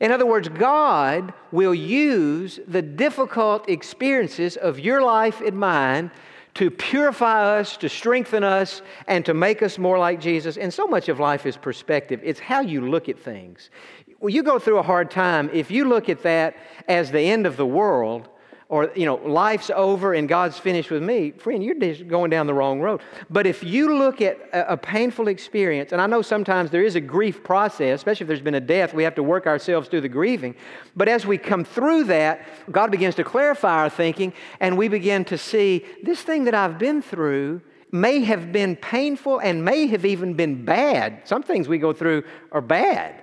In 0.00 0.10
other 0.12 0.26
words, 0.26 0.48
God 0.48 1.32
will 1.52 1.74
use 1.74 2.60
the 2.68 2.82
difficult 2.82 3.68
experiences 3.68 4.56
of 4.56 4.78
your 4.78 5.02
life 5.02 5.40
and 5.40 5.58
mine 5.58 6.10
to 6.54 6.70
purify 6.70 7.58
us, 7.58 7.76
to 7.76 7.88
strengthen 7.88 8.42
us, 8.42 8.80
and 9.06 9.24
to 9.26 9.34
make 9.34 9.62
us 9.62 9.78
more 9.78 9.98
like 9.98 10.20
Jesus. 10.20 10.56
And 10.56 10.72
so 10.72 10.86
much 10.86 11.08
of 11.08 11.20
life 11.20 11.44
is 11.44 11.56
perspective, 11.56 12.20
it's 12.22 12.40
how 12.40 12.60
you 12.60 12.88
look 12.88 13.08
at 13.08 13.18
things. 13.18 13.70
When 14.18 14.34
you 14.34 14.42
go 14.42 14.58
through 14.58 14.78
a 14.78 14.82
hard 14.82 15.10
time, 15.10 15.50
if 15.52 15.70
you 15.70 15.86
look 15.86 16.08
at 16.08 16.22
that 16.22 16.56
as 16.88 17.10
the 17.10 17.20
end 17.20 17.46
of 17.46 17.58
the 17.58 17.66
world, 17.66 18.30
or 18.68 18.90
you 18.96 19.06
know 19.06 19.16
life's 19.16 19.70
over 19.74 20.14
and 20.14 20.28
god's 20.28 20.58
finished 20.58 20.90
with 20.90 21.02
me 21.02 21.30
friend 21.32 21.62
you're 21.62 21.74
just 21.74 22.08
going 22.08 22.30
down 22.30 22.46
the 22.46 22.54
wrong 22.54 22.80
road 22.80 23.00
but 23.30 23.46
if 23.46 23.62
you 23.62 23.96
look 23.96 24.20
at 24.20 24.38
a, 24.52 24.72
a, 24.72 24.76
painful 24.76 25.28
experience 25.28 25.92
and 25.92 26.00
i 26.00 26.06
know 26.06 26.22
sometimes 26.22 26.70
there 26.70 26.82
is 26.82 26.96
a 26.96 27.00
grief 27.00 27.44
process 27.44 28.00
especially 28.00 28.24
if 28.24 28.28
there's 28.28 28.40
been 28.40 28.54
a 28.54 28.60
death 28.60 28.92
we 28.92 29.04
have 29.04 29.14
to 29.14 29.22
work 29.22 29.46
ourselves 29.46 29.88
through 29.88 30.00
the 30.00 30.08
grieving 30.08 30.54
but 30.96 31.08
as 31.08 31.24
we 31.26 31.38
come 31.38 31.64
through 31.64 32.04
that 32.04 32.46
god 32.70 32.90
begins 32.90 33.14
to 33.14 33.24
clarify 33.24 33.82
our 33.82 33.90
thinking 33.90 34.32
and 34.60 34.76
we 34.76 34.88
begin 34.88 35.24
to 35.24 35.38
see 35.38 35.84
this 36.02 36.22
thing 36.22 36.44
that 36.44 36.54
i've 36.54 36.78
been 36.78 37.00
through 37.00 37.60
may 37.92 38.20
have 38.20 38.52
been 38.52 38.76
painful 38.76 39.38
and 39.38 39.64
may 39.64 39.86
have 39.86 40.04
even 40.04 40.34
been 40.34 40.64
bad. 40.64 41.22
Some 41.24 41.42
things 41.42 41.68
we 41.68 41.78
go 41.78 41.92
through 41.92 42.24
are 42.52 42.60
bad. 42.60 43.22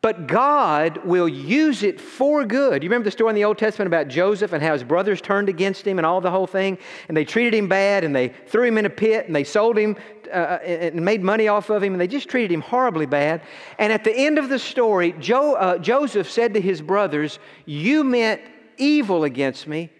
But 0.00 0.26
God 0.26 1.04
will 1.04 1.28
use 1.28 1.84
it 1.84 2.00
for 2.00 2.44
good. 2.44 2.82
You 2.82 2.88
remember 2.88 3.04
the 3.04 3.12
story 3.12 3.30
in 3.30 3.36
the 3.36 3.44
Old 3.44 3.58
Testament 3.58 3.86
about 3.86 4.08
Joseph 4.08 4.52
and 4.52 4.60
how 4.60 4.72
his 4.72 4.82
brothers 4.82 5.20
turned 5.20 5.48
against 5.48 5.86
him 5.86 5.98
and 5.98 6.06
all 6.06 6.20
the 6.20 6.32
whole 6.32 6.48
thing? 6.48 6.78
And 7.06 7.16
they 7.16 7.24
treated 7.24 7.54
him 7.54 7.68
bad 7.68 8.02
and 8.02 8.14
they 8.14 8.28
threw 8.28 8.64
him 8.64 8.76
in 8.76 8.86
a 8.86 8.90
pit 8.90 9.26
and 9.26 9.36
they 9.36 9.44
sold 9.44 9.78
him 9.78 9.96
uh, 10.32 10.36
uh 10.36 10.58
and 10.64 11.04
made 11.04 11.22
money 11.22 11.46
off 11.46 11.70
of 11.70 11.80
him 11.80 11.92
and 11.92 12.00
they 12.00 12.08
just 12.08 12.28
treated 12.28 12.50
him 12.50 12.60
horribly 12.60 13.06
bad. 13.06 13.42
And 13.78 13.92
at 13.92 14.02
the 14.02 14.12
end 14.12 14.36
of 14.36 14.48
the 14.48 14.58
story, 14.58 15.14
jo- 15.20 15.54
uh, 15.54 15.78
Joseph 15.78 16.28
said 16.28 16.54
to 16.54 16.60
his 16.60 16.82
brothers, 16.82 17.38
You 17.64 18.02
meant 18.02 18.40
evil 18.76 19.22
against 19.22 19.68
me, 19.68 19.90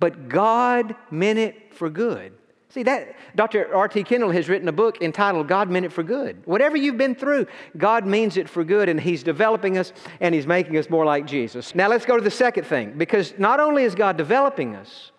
but 0.00 0.28
God 0.28 0.96
meant 1.12 1.38
it 1.38 1.72
for 1.72 1.88
good. 1.88 2.32
See, 2.76 2.82
that 2.82 3.16
Dr. 3.34 3.74
R.T. 3.74 4.04
Kendall 4.04 4.30
has 4.32 4.50
written 4.50 4.68
a 4.68 4.72
book 4.72 5.00
entitled 5.00 5.48
God 5.48 5.70
Meant 5.70 5.86
It 5.86 5.92
for 5.94 6.02
Good. 6.02 6.42
Whatever 6.44 6.76
you've 6.76 6.98
been 6.98 7.14
through, 7.14 7.46
God 7.78 8.04
means 8.04 8.36
it 8.36 8.50
for 8.50 8.64
good, 8.64 8.90
and 8.90 9.00
He's 9.00 9.22
developing 9.22 9.78
us 9.78 9.94
and 10.20 10.34
He's 10.34 10.46
making 10.46 10.76
us 10.76 10.90
more 10.90 11.06
like 11.06 11.26
Jesus. 11.26 11.74
Now, 11.74 11.88
let's 11.88 12.04
go 12.04 12.18
to 12.18 12.22
the 12.22 12.30
second 12.30 12.64
thing, 12.64 12.92
because 12.98 13.32
not 13.38 13.60
only 13.60 13.84
is 13.84 13.94
God 13.94 14.18
developing 14.18 14.76
us, 14.76 15.10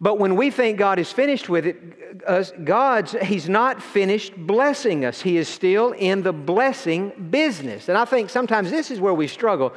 but 0.00 0.18
when 0.18 0.34
we 0.34 0.50
think 0.50 0.76
God 0.76 0.98
is 0.98 1.12
finished 1.12 1.48
with 1.48 1.66
it, 1.66 2.24
us, 2.26 2.52
God's, 2.64 3.12
He's 3.22 3.48
not 3.48 3.80
finished 3.80 4.36
blessing 4.36 5.04
us. 5.04 5.20
He 5.20 5.36
is 5.36 5.46
still 5.46 5.92
in 5.92 6.24
the 6.24 6.32
blessing 6.32 7.28
business. 7.30 7.88
And 7.88 7.96
I 7.96 8.04
think 8.04 8.28
sometimes 8.28 8.72
this 8.72 8.90
is 8.90 8.98
where 8.98 9.14
we 9.14 9.28
struggle. 9.28 9.72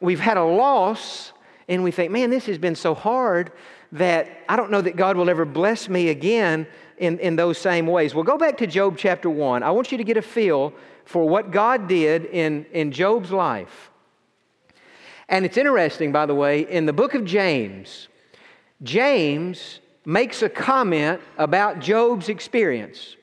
We've 0.00 0.20
had 0.20 0.38
a 0.38 0.44
loss, 0.44 1.34
and 1.68 1.84
we 1.84 1.90
think, 1.90 2.12
man, 2.12 2.30
this 2.30 2.46
has 2.46 2.56
been 2.56 2.76
so 2.76 2.94
hard 2.94 3.52
that 3.94 4.26
I 4.48 4.56
don't 4.56 4.70
know 4.70 4.80
that 4.80 4.96
God 4.96 5.16
will 5.16 5.30
ever 5.30 5.44
bless 5.44 5.88
me 5.88 6.08
again 6.08 6.66
in, 6.98 7.18
in 7.20 7.36
those 7.36 7.58
same 7.58 7.86
ways. 7.86 8.14
Well, 8.14 8.24
go 8.24 8.36
back 8.36 8.58
to 8.58 8.66
Job 8.66 8.96
chapter 8.98 9.30
1. 9.30 9.62
I 9.62 9.70
want 9.70 9.92
you 9.92 9.98
to 9.98 10.04
get 10.04 10.16
a 10.16 10.22
feel 10.22 10.74
for 11.04 11.28
what 11.28 11.50
God 11.50 11.88
did 11.88 12.26
in, 12.26 12.66
in 12.72 12.90
Job's 12.90 13.30
life. 13.30 13.90
And 15.28 15.44
it's 15.44 15.56
interesting, 15.56 16.12
by 16.12 16.26
the 16.26 16.34
way, 16.34 16.60
in 16.68 16.86
the 16.86 16.92
book 16.92 17.14
of 17.14 17.24
James, 17.24 18.08
James 18.82 19.80
makes 20.04 20.42
a 20.42 20.48
comment 20.48 21.20
about 21.38 21.78
Job's 21.78 22.28
experience. 22.28 23.16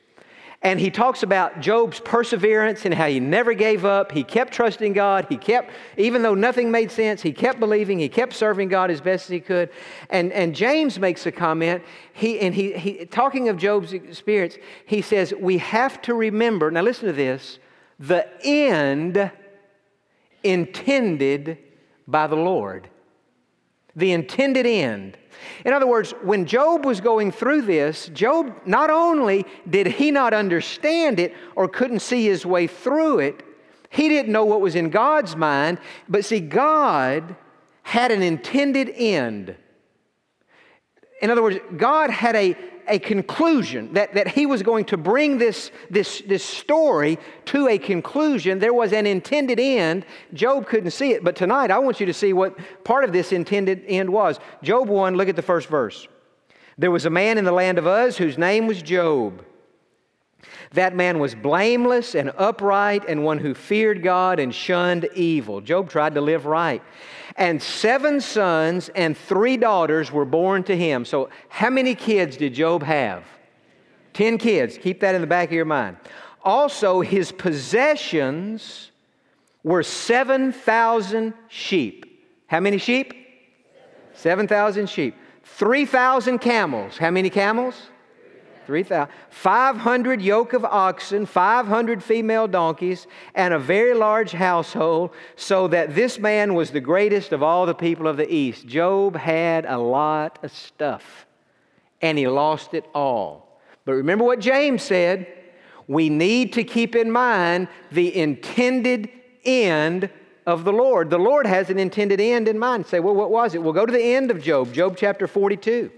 And 0.64 0.80
he 0.80 0.92
talks 0.92 1.24
about 1.24 1.60
Job's 1.60 2.00
perseverance 2.00 2.86
and 2.86 2.94
how 2.94 3.08
he 3.08 3.20
never 3.20 3.54
gave 3.56 3.84
up. 3.84 4.12
He 4.12 4.24
kept 4.24 4.54
trusting 4.54 4.94
God. 4.94 5.26
He 5.28 5.36
kept, 5.36 5.72
even 5.98 6.22
though 6.22 6.36
nothing 6.36 6.70
made 6.70 6.92
sense, 6.92 7.24
he 7.24 7.34
kept 7.34 7.60
believing. 7.60 7.98
He 7.98 8.10
kept 8.10 8.34
serving 8.34 8.70
God 8.70 8.92
as 8.92 9.02
best 9.02 9.26
as 9.26 9.30
he 9.30 9.40
could. 9.40 9.72
And, 10.12 10.32
and 10.32 10.54
James 10.54 11.00
makes 11.00 11.26
a 11.26 11.32
comment. 11.32 11.84
He, 12.14 12.40
and 12.40 12.54
he, 12.54 12.74
he, 12.74 13.06
talking 13.06 13.50
of 13.50 13.58
Job's 13.58 13.92
experience, 13.92 14.58
he 14.86 15.02
says, 15.02 15.34
We 15.34 15.58
have 15.58 16.00
to 16.04 16.14
remember, 16.14 16.70
now 16.70 16.82
listen 16.82 17.08
to 17.08 17.14
this, 17.14 17.58
the 17.98 18.28
end 18.44 19.32
intended 20.44 21.58
by 22.08 22.28
the 22.28 22.36
Lord. 22.36 22.88
The 23.96 24.12
intended 24.12 24.66
end. 24.66 25.18
In 25.66 25.74
other 25.74 25.88
words, 25.88 26.12
when 26.24 26.46
Job 26.46 26.86
was 26.86 27.02
going 27.02 27.32
through 27.32 27.64
this, 27.64 28.08
Job 28.10 28.56
not 28.66 28.90
only 28.90 29.46
did 29.70 29.88
he 29.88 30.12
not 30.12 30.34
understand 30.34 31.20
it 31.20 31.34
or 31.56 31.68
couldn't 31.68 32.00
see 32.00 32.26
his 32.26 32.46
way 32.46 32.68
through 32.68 33.20
it, 33.20 33.44
he 33.90 34.08
didn't 34.08 34.32
know 34.32 34.46
what 34.46 34.62
was 34.62 34.76
in 34.76 34.90
God's 34.90 35.36
mind, 35.36 35.80
but 36.08 36.24
see, 36.24 36.40
God 36.40 37.36
had 37.84 38.12
an 38.12 38.22
intended 38.22 38.90
end. 38.96 39.56
In 41.22 41.30
other 41.30 41.44
words, 41.44 41.60
God 41.78 42.10
had 42.10 42.36
a, 42.36 42.56
a 42.88 43.00
conclusion, 43.00 43.94
that, 43.94 44.14
that 44.14 44.28
he 44.28 44.46
was 44.46 44.64
going 44.64 44.86
to 44.86 44.98
bring 44.98 45.38
this, 45.38 45.72
this, 45.90 46.22
this 46.22 46.44
story 46.44 47.18
to 47.46 47.68
a 47.68 47.78
conclusion. 47.78 48.60
There 48.60 48.74
was 48.74 48.94
an 48.94 49.06
intended 49.06 49.60
end. 49.60 50.06
Job 50.34 50.68
couldn't 50.68 50.92
see 50.92 51.12
it, 51.12 51.24
but 51.24 51.36
tonight 51.36 51.72
I 51.72 51.80
want 51.80 52.00
you 52.00 52.06
to 52.06 52.14
see 52.14 52.34
what 52.34 52.58
part 52.84 53.04
of 53.04 53.12
this 53.12 53.32
intended 53.32 53.84
end 53.88 54.10
was. 54.10 54.40
Job 54.64 54.88
1, 54.88 55.16
look 55.16 55.30
at 55.30 55.36
the 55.36 55.42
first 55.42 55.68
verse. 55.68 56.08
There 56.78 56.92
was 56.92 57.06
a 57.06 57.10
man 57.10 57.38
in 57.38 57.46
the 57.46 57.52
land 57.52 57.78
of 57.78 57.86
Uz 57.86 58.18
whose 58.18 58.38
name 58.38 58.68
was 58.68 58.82
Job. 58.82 59.46
That 60.74 60.96
man 60.96 61.20
was 61.20 61.36
blameless 61.36 62.16
and 62.16 62.32
upright 62.38 63.06
and 63.08 63.24
one 63.24 63.38
who 63.38 63.54
feared 63.54 64.02
God 64.02 64.40
and 64.40 64.56
shunned 64.56 65.10
evil. 65.14 65.62
Job 65.62 65.90
tried 65.90 66.16
to 66.16 66.22
live 66.22 66.46
right. 66.46 66.82
And 67.36 67.62
seven 67.62 68.22
sons 68.22 68.90
and 68.90 69.18
three 69.18 69.58
daughters 69.58 70.12
were 70.12 70.26
born 70.26 70.64
to 70.64 70.76
him. 70.76 71.06
So, 71.06 71.30
how 71.50 71.70
many 71.70 71.96
kids 71.96 72.38
did 72.38 72.54
Job 72.54 72.84
have? 72.84 73.24
Ten 74.14 74.38
kids. 74.38 74.78
Keep 74.78 75.00
that 75.02 75.16
in 75.16 75.22
the 75.22 75.28
back 75.28 75.50
of 75.50 75.54
your 75.54 75.66
mind. 75.66 75.98
Also, 76.44 77.02
his 77.02 77.32
possessions 77.32 78.92
were 79.64 79.84
7,000 79.84 81.34
sheep. 81.48 82.06
How 82.48 82.60
many 82.60 82.78
sheep? 82.78 83.14
7,000 84.14 84.90
sheep. 84.90 85.16
3,000 85.44 86.40
camels. 86.40 86.98
How 86.98 87.12
many 87.12 87.30
camels? 87.30 87.76
3,000. 88.66 89.12
500 89.30 90.22
yoke 90.22 90.54
of 90.54 90.66
oxen, 90.66 91.26
500 91.26 92.04
female 92.04 92.48
donkeys, 92.48 93.08
and 93.36 93.54
a 93.54 93.60
very 93.60 93.94
large 93.94 94.32
household, 94.32 95.12
so 95.36 95.68
that 95.68 95.96
this 95.96 96.20
man 96.20 96.54
was 96.54 96.72
the 96.72 96.80
greatest 96.80 97.32
of 97.32 97.44
all 97.44 97.66
the 97.66 97.76
people 97.76 98.08
of 98.08 98.18
the 98.18 98.34
East. 98.34 98.68
Job 98.68 99.16
had 99.16 99.66
a 99.66 99.78
lot 99.78 100.40
of 100.44 100.52
stuff, 100.52 101.26
and 102.02 102.18
he 102.18 102.28
lost 102.28 102.74
it 102.74 102.86
all. 102.94 103.60
But 103.86 103.94
remember 103.94 104.24
what 104.24 104.40
James 104.40 104.84
said 104.84 105.28
we 105.88 106.10
need 106.10 106.54
to 106.54 106.64
keep 106.64 106.96
in 106.96 107.12
mind 107.12 107.68
the 107.92 108.16
intended 108.16 109.10
end 109.44 110.10
of 110.46 110.64
the 110.64 110.74
Lord. 110.74 111.10
The 111.10 111.20
Lord 111.20 111.46
has 111.46 111.70
an 111.70 111.78
intended 111.78 112.20
end 112.22 112.48
in 112.48 112.58
mind. 112.58 112.86
Say, 112.86 113.00
well, 113.00 113.16
what 113.16 113.30
was 113.30 113.56
it? 113.56 113.62
We'll 113.62 113.74
go 113.74 113.86
to 113.86 113.92
the 113.92 114.02
end 114.02 114.32
of 114.32 114.42
Job, 114.42 114.74
Job 114.74 114.96
chapter 114.98 115.28
42. 115.28 115.92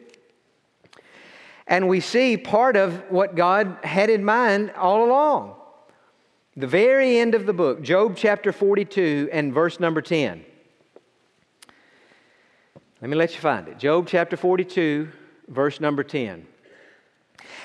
And 1.68 1.88
we 1.88 2.00
see 2.00 2.38
part 2.38 2.76
of 2.76 3.04
what 3.10 3.36
God 3.36 3.78
had 3.84 4.10
in 4.10 4.26
mind 4.26 4.72
all 4.72 5.06
along. 5.06 5.56
The 6.56 6.68
very 6.68 7.18
end 7.18 7.34
of 7.36 7.46
the 7.46 7.54
book, 7.54 7.82
Job 7.82 8.16
chapter 8.16 8.52
42 8.52 9.30
and 9.32 9.54
verse 9.54 9.80
number 9.80 10.02
10. 10.02 10.46
Let 13.02 13.10
me 13.10 13.16
let 13.16 13.34
you 13.34 13.40
find 13.40 13.68
it. 13.68 13.80
Job 13.80 14.08
chapter 14.08 14.38
42, 14.38 15.10
verse 15.48 15.80
number 15.80 16.04
10. 16.04 16.46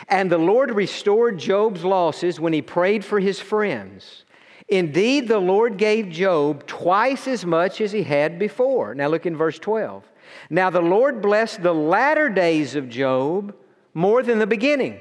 And 0.08 0.30
the 0.30 0.38
Lord 0.38 0.74
restored 0.74 1.38
Job's 1.38 1.84
losses 1.84 2.40
when 2.40 2.52
he 2.52 2.62
prayed 2.62 3.04
for 3.04 3.20
his 3.20 3.40
friends. 3.40 4.24
Indeed, 4.68 5.28
the 5.28 5.38
Lord 5.38 5.76
gave 5.76 6.10
Job 6.10 6.66
twice 6.66 7.26
as 7.26 7.44
much 7.44 7.80
as 7.80 7.92
he 7.92 8.02
had 8.02 8.38
before. 8.38 8.94
Now 8.94 9.08
look 9.08 9.26
in 9.26 9.36
verse 9.36 9.58
12. 9.58 10.04
Now 10.50 10.70
the 10.70 10.80
Lord 10.80 11.22
blessed 11.22 11.62
the 11.62 11.74
latter 11.74 12.28
days 12.28 12.74
of 12.74 12.88
Job 12.88 13.54
more 13.94 14.22
than 14.22 14.38
the 14.38 14.46
beginning. 14.46 15.00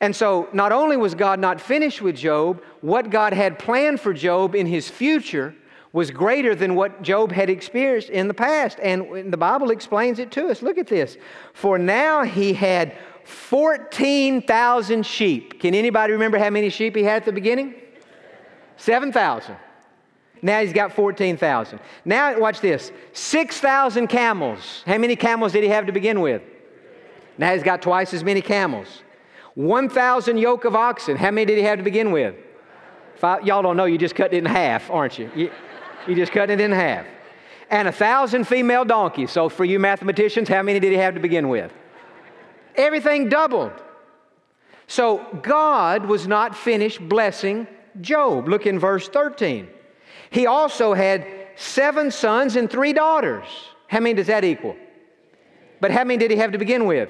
And 0.00 0.16
so, 0.16 0.48
not 0.52 0.72
only 0.72 0.96
was 0.96 1.14
God 1.14 1.38
not 1.38 1.60
finished 1.60 2.00
with 2.00 2.16
Job, 2.16 2.62
what 2.80 3.10
God 3.10 3.34
had 3.34 3.58
planned 3.58 4.00
for 4.00 4.14
Job 4.14 4.54
in 4.54 4.66
his 4.66 4.88
future 4.88 5.54
was 5.92 6.10
greater 6.10 6.54
than 6.54 6.74
what 6.74 7.02
Job 7.02 7.32
had 7.32 7.50
experienced 7.50 8.08
in 8.08 8.28
the 8.28 8.34
past. 8.34 8.78
And 8.80 9.32
the 9.32 9.36
Bible 9.36 9.70
explains 9.70 10.18
it 10.18 10.30
to 10.32 10.48
us. 10.48 10.62
Look 10.62 10.78
at 10.78 10.86
this. 10.86 11.16
For 11.52 11.78
now 11.78 12.22
he 12.22 12.52
had 12.52 12.96
14,000 13.24 15.04
sheep. 15.04 15.60
Can 15.60 15.74
anybody 15.74 16.12
remember 16.12 16.38
how 16.38 16.50
many 16.50 16.70
sheep 16.70 16.96
he 16.96 17.02
had 17.02 17.16
at 17.16 17.24
the 17.24 17.32
beginning? 17.32 17.74
7,000. 18.76 19.56
Now 20.42 20.60
he's 20.60 20.72
got 20.72 20.92
14,000. 20.92 21.80
Now, 22.04 22.38
watch 22.38 22.60
this 22.60 22.92
6,000 23.12 24.06
camels. 24.06 24.82
How 24.86 24.96
many 24.96 25.16
camels 25.16 25.52
did 25.52 25.62
he 25.62 25.68
have 25.68 25.86
to 25.86 25.92
begin 25.92 26.20
with? 26.20 26.42
Now 27.40 27.54
he's 27.54 27.62
got 27.62 27.80
twice 27.80 28.12
as 28.12 28.22
many 28.22 28.42
camels. 28.42 29.02
1,000 29.54 30.36
yoke 30.36 30.66
of 30.66 30.76
oxen. 30.76 31.16
How 31.16 31.30
many 31.30 31.46
did 31.46 31.56
he 31.56 31.64
have 31.64 31.78
to 31.78 31.82
begin 31.82 32.12
with? 32.12 32.34
Five, 33.16 33.46
y'all 33.46 33.62
don't 33.62 33.78
know, 33.78 33.86
you 33.86 33.96
just 33.96 34.14
cut 34.14 34.34
it 34.34 34.36
in 34.36 34.44
half, 34.44 34.90
aren't 34.90 35.18
you? 35.18 35.30
You, 35.34 35.50
you 36.06 36.14
just 36.14 36.32
cut 36.32 36.50
it 36.50 36.60
in 36.60 36.70
half. 36.70 37.06
And 37.70 37.88
a 37.88 37.92
thousand 37.92 38.46
female 38.46 38.84
donkeys. 38.84 39.30
So 39.30 39.48
for 39.48 39.64
you 39.64 39.78
mathematicians, 39.78 40.50
how 40.50 40.62
many 40.62 40.80
did 40.80 40.92
he 40.92 40.98
have 40.98 41.14
to 41.14 41.20
begin 41.20 41.48
with? 41.48 41.72
Everything 42.76 43.30
doubled. 43.30 43.72
So 44.86 45.26
God 45.42 46.04
was 46.04 46.26
not 46.26 46.54
finished 46.54 47.00
blessing 47.08 47.66
Job. 48.02 48.48
Look 48.48 48.66
in 48.66 48.78
verse 48.78 49.08
13. 49.08 49.66
He 50.28 50.46
also 50.46 50.92
had 50.92 51.26
seven 51.56 52.10
sons 52.10 52.56
and 52.56 52.70
three 52.70 52.92
daughters. 52.92 53.46
How 53.86 54.00
many 54.00 54.12
does 54.12 54.26
that 54.26 54.44
equal? 54.44 54.76
But 55.80 55.90
how 55.90 56.04
many 56.04 56.18
did 56.18 56.30
he 56.30 56.36
have 56.36 56.52
to 56.52 56.58
begin 56.58 56.84
with? 56.84 57.08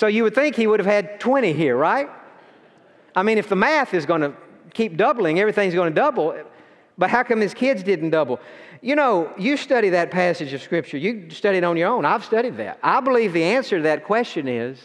So 0.00 0.06
you 0.06 0.22
would 0.22 0.34
think 0.34 0.56
he 0.56 0.66
would 0.66 0.80
have 0.80 0.86
had 0.86 1.20
20 1.20 1.52
here, 1.52 1.76
right? 1.76 2.08
I 3.14 3.22
mean, 3.22 3.36
if 3.36 3.50
the 3.50 3.54
math 3.54 3.92
is 3.92 4.06
going 4.06 4.22
to 4.22 4.32
keep 4.72 4.96
doubling, 4.96 5.38
everything's 5.38 5.74
going 5.74 5.92
to 5.92 5.94
double. 5.94 6.42
But 6.96 7.10
how 7.10 7.22
come 7.22 7.38
his 7.38 7.52
kids 7.52 7.82
didn't 7.82 8.08
double? 8.08 8.40
You 8.80 8.96
know, 8.96 9.30
you 9.36 9.58
study 9.58 9.90
that 9.90 10.10
passage 10.10 10.54
of 10.54 10.62
Scripture. 10.62 10.96
You 10.96 11.28
study 11.28 11.58
it 11.58 11.64
on 11.64 11.76
your 11.76 11.88
own. 11.88 12.06
I've 12.06 12.24
studied 12.24 12.56
that. 12.56 12.78
I 12.82 13.00
believe 13.00 13.34
the 13.34 13.42
answer 13.42 13.76
to 13.76 13.82
that 13.82 14.04
question 14.04 14.48
is 14.48 14.80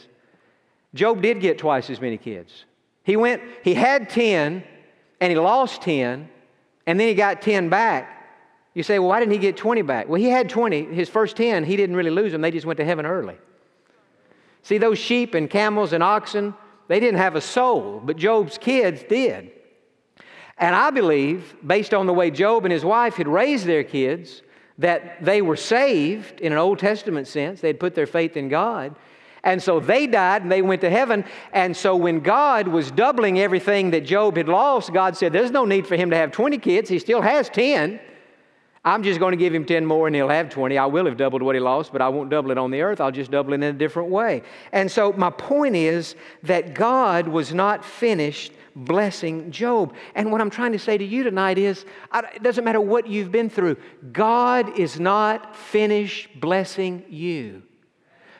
Job 0.93 1.21
did 1.21 1.39
get 1.39 1.59
twice 1.59 1.89
as 1.89 2.01
many 2.01 2.17
kids. 2.17 2.65
He 3.03 3.15
went, 3.15 3.41
he 3.63 3.73
had 3.73 4.09
10, 4.09 4.65
and 5.21 5.31
he 5.31 5.39
lost 5.39 5.81
10, 5.83 6.27
and 6.87 6.99
then 6.99 7.07
he 7.07 7.13
got 7.13 7.41
10 7.41 7.69
back. 7.69 8.27
You 8.73 8.83
say, 8.83 8.99
well, 8.99 9.07
why 9.07 9.21
didn't 9.21 9.31
he 9.31 9.39
get 9.39 9.55
20 9.55 9.81
back? 9.83 10.09
Well, 10.09 10.19
he 10.19 10.27
had 10.27 10.49
20. 10.49 10.93
His 10.93 11.07
first 11.07 11.37
10, 11.37 11.63
he 11.63 11.77
didn't 11.77 11.95
really 11.95 12.11
lose 12.11 12.33
them. 12.33 12.41
They 12.41 12.51
just 12.51 12.65
went 12.65 12.75
to 12.79 12.85
heaven 12.85 13.05
early. 13.05 13.37
See, 14.65 14.79
those 14.79 14.97
sheep 14.97 15.35
and 15.35 15.47
camels 15.47 15.93
and 15.93 16.01
oxen, 16.01 16.55
they 16.87 16.99
didn't 16.99 17.19
have 17.19 17.35
a 17.35 17.41
soul, 17.41 18.01
but 18.03 18.17
Job's 18.17 18.57
kids 18.57 19.03
did. 19.07 19.51
And 20.57 20.75
I 20.75 20.89
believe, 20.89 21.55
based 21.63 21.93
on 21.93 22.07
the 22.07 22.13
way 22.13 22.31
Job 22.31 22.65
and 22.65 22.73
his 22.73 22.83
wife 22.83 23.13
had 23.13 23.27
raised 23.27 23.67
their 23.67 23.83
kids, 23.83 24.41
that 24.79 25.23
they 25.23 25.43
were 25.43 25.55
saved 25.55 26.41
in 26.41 26.51
an 26.51 26.57
Old 26.57 26.79
Testament 26.79 27.27
sense. 27.27 27.61
They'd 27.61 27.79
put 27.79 27.93
their 27.93 28.07
faith 28.07 28.35
in 28.35 28.49
God. 28.49 28.95
And 29.43 29.61
so 29.61 29.79
they 29.79 30.07
died 30.07 30.41
and 30.41 30.51
they 30.51 30.63
went 30.63 30.81
to 30.81 30.89
heaven. 30.89 31.25
And 31.53 31.77
so 31.77 31.95
when 31.95 32.21
God 32.21 32.67
was 32.67 32.89
doubling 32.89 33.39
everything 33.39 33.91
that 33.91 34.03
Job 34.03 34.35
had 34.35 34.49
lost, 34.49 34.91
God 34.91 35.15
said, 35.15 35.31
There's 35.31 35.51
no 35.51 35.65
need 35.65 35.85
for 35.85 35.95
him 35.95 36.09
to 36.09 36.15
have 36.15 36.31
20 36.31 36.57
kids. 36.57 36.89
He 36.89 36.97
still 36.97 37.21
has 37.21 37.49
10. 37.49 37.99
I'm 38.85 39.01
just 39.01 39.19
going 39.19 39.31
to 39.31 39.37
give 39.37 39.53
him 39.53 39.65
10 39.65 39.83
more 39.83 40.05
and 40.05 40.15
he'll 40.15 40.29
have 40.29 40.51
20. 40.51 40.77
I 40.77 40.85
will 40.85 41.05
have 41.07 41.17
doubled 41.17 41.41
what 41.41 41.55
he 41.55 41.59
lost, 41.59 41.91
but 41.91 42.03
I 42.03 42.09
won't 42.09 42.29
double 42.29 42.51
it 42.51 42.59
on 42.59 42.69
the 42.69 42.81
earth. 42.81 43.01
I'll 43.01 43.11
just 43.11 43.31
double 43.31 43.53
it 43.53 43.55
in 43.55 43.63
a 43.63 43.73
different 43.73 44.09
way. 44.09 44.43
And 44.71 44.91
so 44.91 45.11
my 45.13 45.31
point 45.31 45.75
is 45.75 46.15
that 46.43 46.75
God 46.75 47.27
was 47.27 47.51
not 47.51 47.83
finished 47.83 48.53
blessing 48.75 49.49
Job. 49.49 49.95
And 50.13 50.31
what 50.31 50.39
I'm 50.39 50.51
trying 50.51 50.73
to 50.73 50.79
say 50.79 50.99
to 50.99 51.03
you 51.03 51.23
tonight 51.23 51.57
is 51.57 51.83
it 52.13 52.43
doesn't 52.43 52.63
matter 52.63 52.79
what 52.79 53.07
you've 53.07 53.31
been 53.31 53.49
through, 53.49 53.77
God 54.11 54.77
is 54.77 54.99
not 54.99 55.55
finished 55.55 56.39
blessing 56.39 57.05
you. 57.09 57.63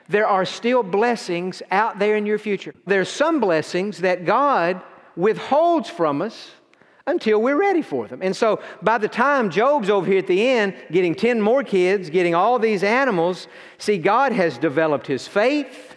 There 0.10 0.28
are 0.28 0.46
still 0.46 0.84
blessings 0.84 1.64
out 1.72 1.98
there 1.98 2.16
in 2.16 2.28
your 2.28 2.38
future. 2.38 2.75
There's 2.86 3.10
some 3.10 3.40
blessings 3.40 4.00
that 4.00 4.25
God 4.25 4.84
withholds 5.16 5.90
from 5.90 6.22
us 6.22 6.52
until 7.08 7.42
we're 7.42 7.58
ready 7.58 7.82
for 7.82 8.08
them. 8.08 8.22
And 8.22 8.36
so 8.36 8.62
by 8.82 8.98
the 8.98 9.08
time 9.08 9.50
Job's 9.50 9.90
over 9.90 10.06
here 10.08 10.20
at 10.20 10.28
the 10.28 10.48
end, 10.48 10.76
getting 10.92 11.14
10 11.14 11.40
more 11.40 11.64
kids, 11.64 12.10
getting 12.10 12.34
all 12.34 12.58
these 12.58 12.84
animals, 12.84 13.48
see, 13.78 13.98
God 13.98 14.32
has 14.32 14.58
developed 14.58 15.06
his 15.08 15.28
faith, 15.28 15.96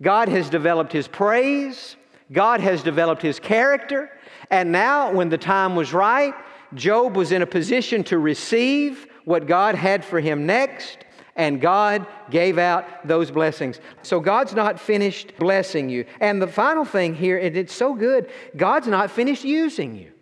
God 0.00 0.28
has 0.28 0.48
developed 0.48 0.92
his 0.92 1.08
praise, 1.08 1.96
God 2.30 2.60
has 2.60 2.82
developed 2.82 3.22
his 3.22 3.40
character, 3.40 4.10
and 4.50 4.72
now, 4.72 5.12
when 5.12 5.28
the 5.28 5.38
time 5.38 5.76
was 5.76 5.92
right, 5.92 6.34
Job 6.74 7.16
was 7.16 7.32
in 7.32 7.42
a 7.42 7.46
position 7.46 8.04
to 8.04 8.18
receive 8.18 9.06
what 9.24 9.46
God 9.46 9.74
had 9.74 10.04
for 10.04 10.20
him 10.20 10.46
next, 10.46 10.98
and 11.36 11.60
God 11.60 12.06
gave 12.30 12.58
out 12.58 13.06
those 13.06 13.30
blessings. 13.30 13.80
So 14.02 14.20
God's 14.20 14.54
not 14.54 14.80
finished 14.80 15.36
blessing 15.38 15.88
you. 15.88 16.06
And 16.20 16.40
the 16.40 16.46
final 16.46 16.84
thing 16.84 17.14
here, 17.14 17.38
and 17.38 17.56
it's 17.56 17.74
so 17.74 17.94
good, 17.94 18.30
God's 18.56 18.88
not 18.88 19.10
finished 19.10 19.44
using 19.44 19.94
you. 19.94 20.12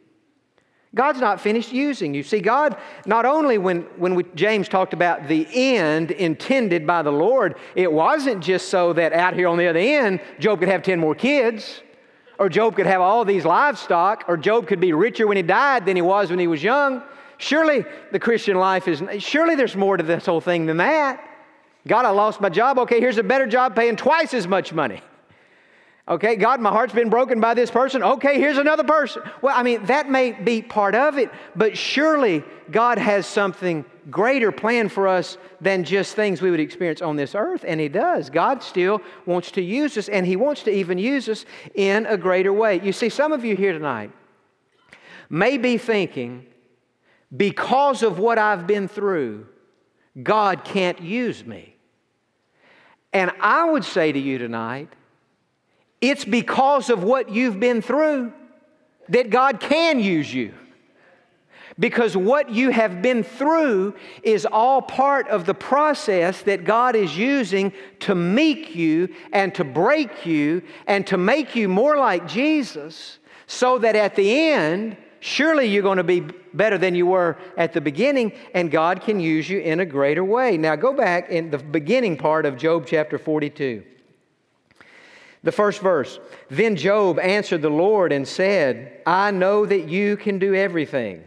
God's 0.97 1.21
not 1.21 1.41
finished 1.41 1.73
using 1.73 2.13
you. 2.15 2.25
See, 2.25 2.41
God, 2.41 2.77
not 3.05 3.25
only 3.25 3.59
when, 3.59 3.83
when 3.97 4.17
we, 4.17 4.25
James 4.35 4.69
talked 4.69 4.95
about 4.95 5.29
the 5.29 5.47
end 5.53 6.11
intended 6.11 6.87
by 6.87 7.03
the 7.03 7.13
Lord, 7.13 7.55
it 7.77 7.93
wasn't 7.93 8.43
just 8.43 8.71
so 8.71 8.93
that 8.95 9.13
out 9.13 9.35
here 9.35 9.47
on 9.47 9.59
the 9.59 9.69
other 9.69 9.79
end, 9.79 10.21
Job 10.41 10.59
could 10.59 10.69
have 10.69 10.83
10 10.83 10.99
more 10.99 11.15
kids 11.15 11.83
or 12.39 12.49
Job 12.49 12.77
could 12.77 12.87
have 12.87 13.01
all 13.01 13.25
these 13.25 13.45
livestock, 13.45 14.25
or 14.29 14.37
Job 14.37 14.67
could 14.67 14.81
be 14.81 14.93
richer 14.93 15.27
when 15.27 15.37
he 15.37 15.43
died 15.43 15.87
than 15.87 15.97
he 15.97 16.03
was 16.03 16.31
when 16.31 16.39
he 16.39 16.47
was 16.47 16.63
young. 16.63 17.03
Surely 17.39 17.85
the 18.13 18.19
Christian 18.19 18.57
life 18.57 18.89
is, 18.89 19.03
surely 19.23 19.55
there's 19.55 19.77
more 19.77 19.97
to 19.97 20.03
this 20.03 20.27
whole 20.27 20.41
thing 20.41 20.67
than 20.67 20.79
that. 20.79 21.23
God, 21.87 22.05
I 22.05 22.11
lost 22.11 22.41
my 22.41 22.49
job. 22.49 22.79
Okay, 22.81 23.01
here's 23.01 23.19
a 23.19 23.23
better 23.23 23.47
job 23.47 23.77
paying 23.77 23.97
twice 23.97 24.35
as 24.35 24.47
much 24.47 24.73
money. 24.73 25.03
Okay, 26.09 26.37
God, 26.37 26.61
my 26.61 26.71
heart's 26.71 26.93
been 26.93 27.11
broken 27.11 27.41
by 27.41 27.55
this 27.55 27.69
person. 27.69 28.01
Okay, 28.03 28.39
here's 28.39 28.59
another 28.59 28.85
person. 28.85 29.23
Well, 29.43 29.57
I 29.57 29.65
mean, 29.65 29.85
that 29.87 30.09
may 30.09 30.31
be 30.31 30.63
part 30.63 30.95
of 30.95 31.19
it, 31.19 31.31
but 31.57 31.77
surely 31.77 32.45
God 32.71 32.99
has 32.99 33.27
something 33.27 33.85
greater 34.09 34.53
planned 34.53 34.93
for 34.93 35.09
us 35.09 35.37
than 35.61 35.83
just 35.83 36.15
things 36.15 36.41
we 36.41 36.53
would 36.53 36.61
experience 36.61 37.03
on 37.03 37.17
this 37.17 37.35
earth, 37.35 37.65
and 37.67 37.81
He 37.81 37.89
does. 37.89 38.31
God 38.31 38.63
still 38.63 39.01
wants 39.27 39.51
to 39.53 39.63
use 39.63 39.97
us, 39.97 40.09
and 40.09 40.25
He 40.25 40.37
wants 40.37 40.63
to 40.63 40.71
even 40.71 40.97
use 40.97 41.29
us 41.29 41.45
in 41.75 42.07
a 42.07 42.17
greater 42.17 42.53
way. 42.53 42.81
You 42.81 42.93
see, 42.93 43.09
some 43.09 43.33
of 43.33 43.45
you 43.45 43.57
here 43.57 43.73
tonight 43.73 44.13
may 45.29 45.59
be 45.59 45.77
thinking, 45.77 46.47
because 47.37 48.05
of 48.05 48.21
what 48.21 48.39
I've 48.39 48.69
been 48.69 48.87
through, 48.87 49.49
God 50.23 50.65
can't 50.65 51.01
use 51.01 51.45
me. 51.45 51.75
And 53.13 53.33
I 53.41 53.69
would 53.69 53.85
say 53.85 54.13
to 54.13 54.19
you 54.21 54.39
tonight, 54.39 54.89
it's 56.01 56.25
because 56.25 56.91
of 56.91 57.03
what 57.03 57.31
you've 57.31 57.59
been 57.59 57.83
through 57.83 58.33
that 59.09 59.31
God 59.31 59.61
can 59.61 60.01
use 60.01 60.33
you. 60.33 60.53
Because 61.79 62.17
what 62.17 62.49
you 62.51 62.71
have 62.71 63.03
been 63.03 63.23
through 63.23 63.95
is 64.23 64.47
all 64.47 64.81
part 64.81 65.29
of 65.29 65.45
the 65.45 65.55
process 65.55 66.41
that 66.43 66.65
God 66.65 66.97
is 66.97 67.17
using 67.17 67.73
to 68.01 68.15
meet 68.15 68.71
you 68.71 69.15
and 69.33 69.55
to 69.57 69.65
break 69.65 70.25
you 70.25 70.63
and 70.87 71.07
to 71.09 71.19
make 71.19 71.55
you 71.55 71.69
more 71.69 71.99
like 71.99 72.27
Jesus 72.27 73.19
so 73.47 73.79
that 73.79 73.95
at 73.95 74.17
the 74.17 74.41
end, 74.41 74.97
surely 75.21 75.67
you're 75.67 75.83
going 75.83 75.99
to 75.99 76.05
be 76.05 76.21
better 76.21 76.79
than 76.79 76.95
you 76.95 77.05
were 77.05 77.37
at 77.59 77.75
the 77.75 77.81
beginning 77.81 78.33
and 78.55 78.71
God 78.71 79.03
can 79.03 79.21
use 79.21 79.49
you 79.49 79.59
in 79.59 79.81
a 79.81 79.87
greater 79.87 80.25
way. 80.25 80.57
Now 80.57 80.77
go 80.77 80.95
back 80.95 81.29
in 81.29 81.51
the 81.51 81.59
beginning 81.59 82.17
part 82.17 82.47
of 82.47 82.57
Job 82.57 82.87
chapter 82.87 83.19
42. 83.19 83.85
The 85.47 85.53
first 85.53 85.81
verse 85.81 86.19
Then 86.51 86.75
Job 86.75 87.21
answered 87.21 87.63
the 87.63 87.71
Lord 87.71 88.11
and 88.11 88.27
said, 88.27 89.01
I 89.07 89.31
know 89.31 89.65
that 89.65 89.89
you 89.89 90.17
can 90.17 90.41
do 90.41 90.57
everything, 90.57 91.23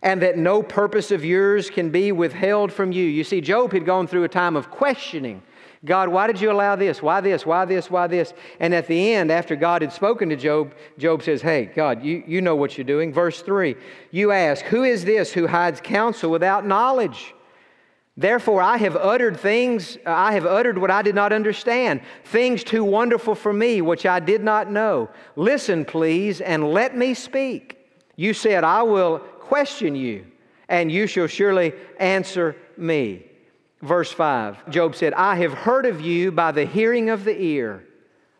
and 0.00 0.22
that 0.22 0.38
no 0.38 0.62
purpose 0.62 1.10
of 1.10 1.24
yours 1.24 1.68
can 1.68 1.90
be 1.90 2.12
withheld 2.12 2.72
from 2.72 2.92
you. 2.92 3.02
You 3.02 3.24
see, 3.24 3.40
Job 3.40 3.72
had 3.72 3.84
gone 3.84 4.06
through 4.06 4.22
a 4.22 4.28
time 4.28 4.54
of 4.54 4.70
questioning. 4.70 5.42
God, 5.84 6.08
why 6.08 6.28
did 6.28 6.40
you 6.40 6.52
allow 6.52 6.76
this? 6.76 7.02
Why 7.02 7.20
this? 7.20 7.44
Why 7.44 7.64
this? 7.64 7.90
Why 7.90 8.06
this? 8.06 8.32
And 8.60 8.72
at 8.72 8.86
the 8.86 9.12
end, 9.12 9.32
after 9.32 9.56
God 9.56 9.82
had 9.82 9.92
spoken 9.92 10.28
to 10.28 10.36
Job, 10.36 10.72
Job 10.96 11.24
says, 11.24 11.42
Hey, 11.42 11.64
God, 11.64 12.04
you, 12.04 12.22
you 12.24 12.40
know 12.40 12.54
what 12.54 12.78
you're 12.78 12.84
doing. 12.84 13.12
Verse 13.12 13.42
3 13.42 13.74
You 14.12 14.30
ask, 14.30 14.64
Who 14.66 14.84
is 14.84 15.04
this 15.04 15.32
who 15.32 15.48
hides 15.48 15.80
counsel 15.80 16.30
without 16.30 16.64
knowledge? 16.64 17.34
Therefore, 18.16 18.60
I 18.60 18.76
have 18.76 18.94
uttered 18.94 19.40
things, 19.40 19.96
I 20.04 20.34
have 20.34 20.44
uttered 20.44 20.76
what 20.76 20.90
I 20.90 21.00
did 21.00 21.14
not 21.14 21.32
understand, 21.32 22.02
things 22.24 22.62
too 22.62 22.84
wonderful 22.84 23.34
for 23.34 23.52
me, 23.52 23.80
which 23.80 24.04
I 24.04 24.20
did 24.20 24.42
not 24.44 24.70
know. 24.70 25.08
Listen, 25.34 25.86
please, 25.86 26.42
and 26.42 26.72
let 26.72 26.94
me 26.94 27.14
speak. 27.14 27.78
You 28.16 28.34
said, 28.34 28.64
I 28.64 28.82
will 28.82 29.18
question 29.18 29.94
you, 29.94 30.26
and 30.68 30.92
you 30.92 31.06
shall 31.06 31.26
surely 31.26 31.72
answer 31.98 32.54
me. 32.76 33.24
Verse 33.80 34.12
5, 34.12 34.68
Job 34.68 34.94
said, 34.94 35.14
I 35.14 35.36
have 35.36 35.54
heard 35.54 35.86
of 35.86 36.02
you 36.02 36.30
by 36.30 36.52
the 36.52 36.66
hearing 36.66 37.08
of 37.08 37.24
the 37.24 37.40
ear. 37.40 37.82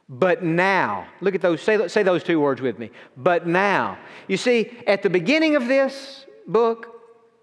But 0.07 0.45
now, 0.45 1.07
look 1.23 1.35
at 1.35 1.41
those, 1.41 1.63
say, 1.63 1.89
say 1.89 2.03
those 2.03 2.23
two 2.23 2.39
words 2.39 2.61
with 2.61 2.79
me. 2.79 2.91
But 3.17 3.47
now. 3.47 3.99
You 4.29 4.37
see, 4.37 4.71
at 4.87 5.03
the 5.03 5.09
beginning 5.09 5.57
of 5.57 5.67
this 5.67 6.27
book, 6.47 7.01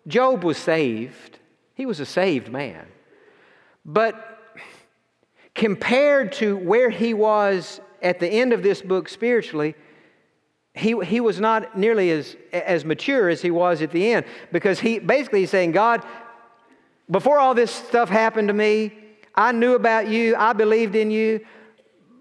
Job 0.08 0.44
was 0.44 0.60
saved. 0.60 1.39
He 1.80 1.86
was 1.86 2.02
a 2.02 2.06
saved 2.06 2.52
man. 2.52 2.86
But 3.86 4.38
compared 5.56 6.34
to 6.34 6.58
where 6.58 6.90
he 6.90 7.14
was 7.14 7.80
at 8.02 8.20
the 8.20 8.28
end 8.28 8.52
of 8.52 8.64
this 8.64 8.82
book 8.82 9.08
spiritually, 9.08 9.76
he, 10.74 11.00
he 11.06 11.22
was 11.22 11.40
not 11.40 11.78
nearly 11.78 12.12
as, 12.12 12.36
as 12.52 12.84
mature 12.84 13.30
as 13.30 13.42
he 13.42 13.50
was 13.50 13.82
at 13.82 13.92
the 13.92 14.12
end 14.12 14.26
because 14.52 14.82
he 14.82 15.00
basically 15.00 15.40
he's 15.40 15.52
saying, 15.52 15.72
God, 15.72 16.04
before 17.10 17.40
all 17.40 17.54
this 17.56 17.72
stuff 17.72 18.10
happened 18.10 18.50
to 18.50 18.54
me, 18.54 18.92
I 19.34 19.54
knew 19.54 19.76
about 19.76 20.10
you, 20.10 20.36
I 20.36 20.52
believed 20.52 20.96
in 20.96 21.12
you, 21.12 21.46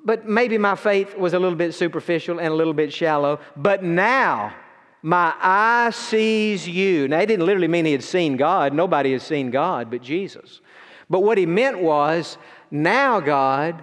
but 0.05 0.25
maybe 0.25 0.57
my 0.57 0.77
faith 0.77 1.19
was 1.19 1.35
a 1.35 1.39
little 1.41 1.59
bit 1.59 1.75
superficial 1.75 2.39
and 2.39 2.47
a 2.47 2.55
little 2.55 2.75
bit 2.75 2.93
shallow. 2.93 3.41
But 3.57 3.83
now, 3.83 4.55
my 5.03 5.33
eye 5.41 5.91
sees 5.91 6.69
you. 6.69 7.09
Now, 7.09 7.21
he 7.21 7.27
didn't 7.27 7.47
literally 7.47 7.69
mean 7.69 7.85
he 7.85 7.93
had 7.93 8.05
seen 8.05 8.37
God. 8.37 8.73
Nobody 8.73 9.13
has 9.13 9.23
seen 9.23 9.51
God 9.51 9.91
but 9.91 10.03
Jesus. 10.03 10.61
But 11.09 11.21
what 11.21 11.39
he 11.39 11.47
meant 11.47 11.79
was, 11.81 12.37
now, 12.71 13.21
God, 13.21 13.83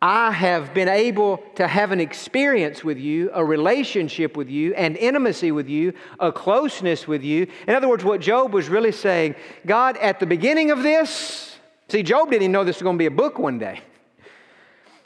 I 0.00 0.32
have 0.32 0.74
been 0.74 0.88
able 0.88 1.38
to 1.54 1.66
have 1.66 1.90
an 1.90 1.98
experience 1.98 2.84
with 2.84 2.98
you, 2.98 3.30
a 3.32 3.42
relationship 3.42 4.36
with 4.36 4.50
you, 4.50 4.74
an 4.74 4.96
intimacy 4.96 5.50
with 5.50 5.68
you, 5.68 5.94
a 6.20 6.30
closeness 6.30 7.08
with 7.08 7.22
you. 7.24 7.46
In 7.66 7.74
other 7.74 7.88
words, 7.88 8.04
what 8.04 8.20
Job 8.20 8.52
was 8.52 8.68
really 8.68 8.92
saying, 8.92 9.34
God, 9.64 9.96
at 9.96 10.20
the 10.20 10.26
beginning 10.26 10.70
of 10.70 10.82
this, 10.82 11.56
see, 11.88 12.02
Job 12.02 12.30
didn't 12.30 12.42
even 12.42 12.52
know 12.52 12.64
this 12.64 12.76
was 12.76 12.82
going 12.82 12.96
to 12.96 13.02
be 13.02 13.06
a 13.06 13.10
book 13.10 13.38
one 13.38 13.58
day. 13.58 13.80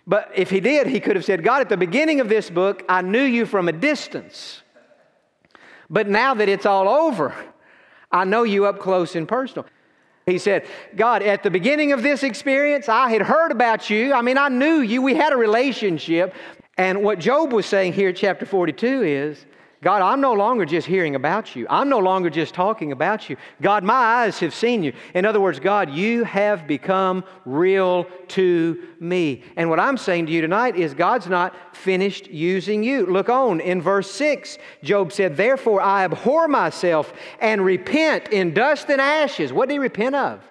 But 0.04 0.32
if 0.34 0.50
he 0.50 0.58
did, 0.58 0.86
he 0.88 1.00
could 1.00 1.16
have 1.16 1.24
said, 1.24 1.44
God, 1.44 1.60
at 1.60 1.68
the 1.68 1.76
beginning 1.76 2.20
of 2.20 2.28
this 2.28 2.50
book, 2.50 2.82
I 2.88 3.02
knew 3.02 3.22
you 3.22 3.46
from 3.46 3.68
a 3.68 3.72
distance. 3.72 4.62
But 5.90 6.08
now 6.08 6.34
that 6.34 6.48
it's 6.48 6.66
all 6.66 6.88
over, 6.88 7.34
I 8.10 8.24
know 8.24 8.42
you 8.42 8.66
up 8.66 8.78
close 8.78 9.16
and 9.16 9.26
personal. 9.26 9.66
He 10.26 10.38
said, 10.38 10.66
God, 10.94 11.22
at 11.22 11.42
the 11.42 11.50
beginning 11.50 11.92
of 11.92 12.02
this 12.02 12.22
experience, 12.22 12.88
I 12.88 13.10
had 13.10 13.22
heard 13.22 13.50
about 13.50 13.88
you. 13.88 14.12
I 14.12 14.20
mean, 14.20 14.36
I 14.36 14.48
knew 14.48 14.80
you. 14.80 15.00
We 15.00 15.14
had 15.14 15.32
a 15.32 15.36
relationship. 15.36 16.34
And 16.76 17.02
what 17.02 17.18
Job 17.18 17.52
was 17.52 17.64
saying 17.64 17.94
here, 17.94 18.12
chapter 18.12 18.44
42, 18.44 19.02
is 19.02 19.46
God, 19.80 20.02
I'm 20.02 20.20
no 20.20 20.32
longer 20.32 20.64
just 20.64 20.88
hearing 20.88 21.14
about 21.14 21.54
you. 21.54 21.64
I'm 21.70 21.88
no 21.88 22.00
longer 22.00 22.30
just 22.30 22.52
talking 22.52 22.90
about 22.90 23.30
you. 23.30 23.36
God, 23.62 23.84
my 23.84 23.94
eyes 23.94 24.40
have 24.40 24.52
seen 24.52 24.82
you. 24.82 24.92
In 25.14 25.24
other 25.24 25.40
words, 25.40 25.60
God, 25.60 25.90
you 25.90 26.24
have 26.24 26.66
become 26.66 27.22
real 27.44 28.04
to 28.28 28.88
me. 28.98 29.44
And 29.56 29.70
what 29.70 29.78
I'm 29.78 29.96
saying 29.96 30.26
to 30.26 30.32
you 30.32 30.40
tonight 30.40 30.74
is 30.74 30.94
God's 30.94 31.28
not 31.28 31.54
finished 31.76 32.26
using 32.28 32.82
you. 32.82 33.06
Look 33.06 33.28
on 33.28 33.60
in 33.60 33.80
verse 33.80 34.10
6. 34.10 34.58
Job 34.82 35.12
said, 35.12 35.36
Therefore 35.36 35.80
I 35.80 36.04
abhor 36.04 36.48
myself 36.48 37.12
and 37.38 37.64
repent 37.64 38.30
in 38.30 38.54
dust 38.54 38.90
and 38.90 39.00
ashes. 39.00 39.52
What 39.52 39.68
did 39.68 39.74
he 39.74 39.78
repent 39.78 40.16
of? 40.16 40.42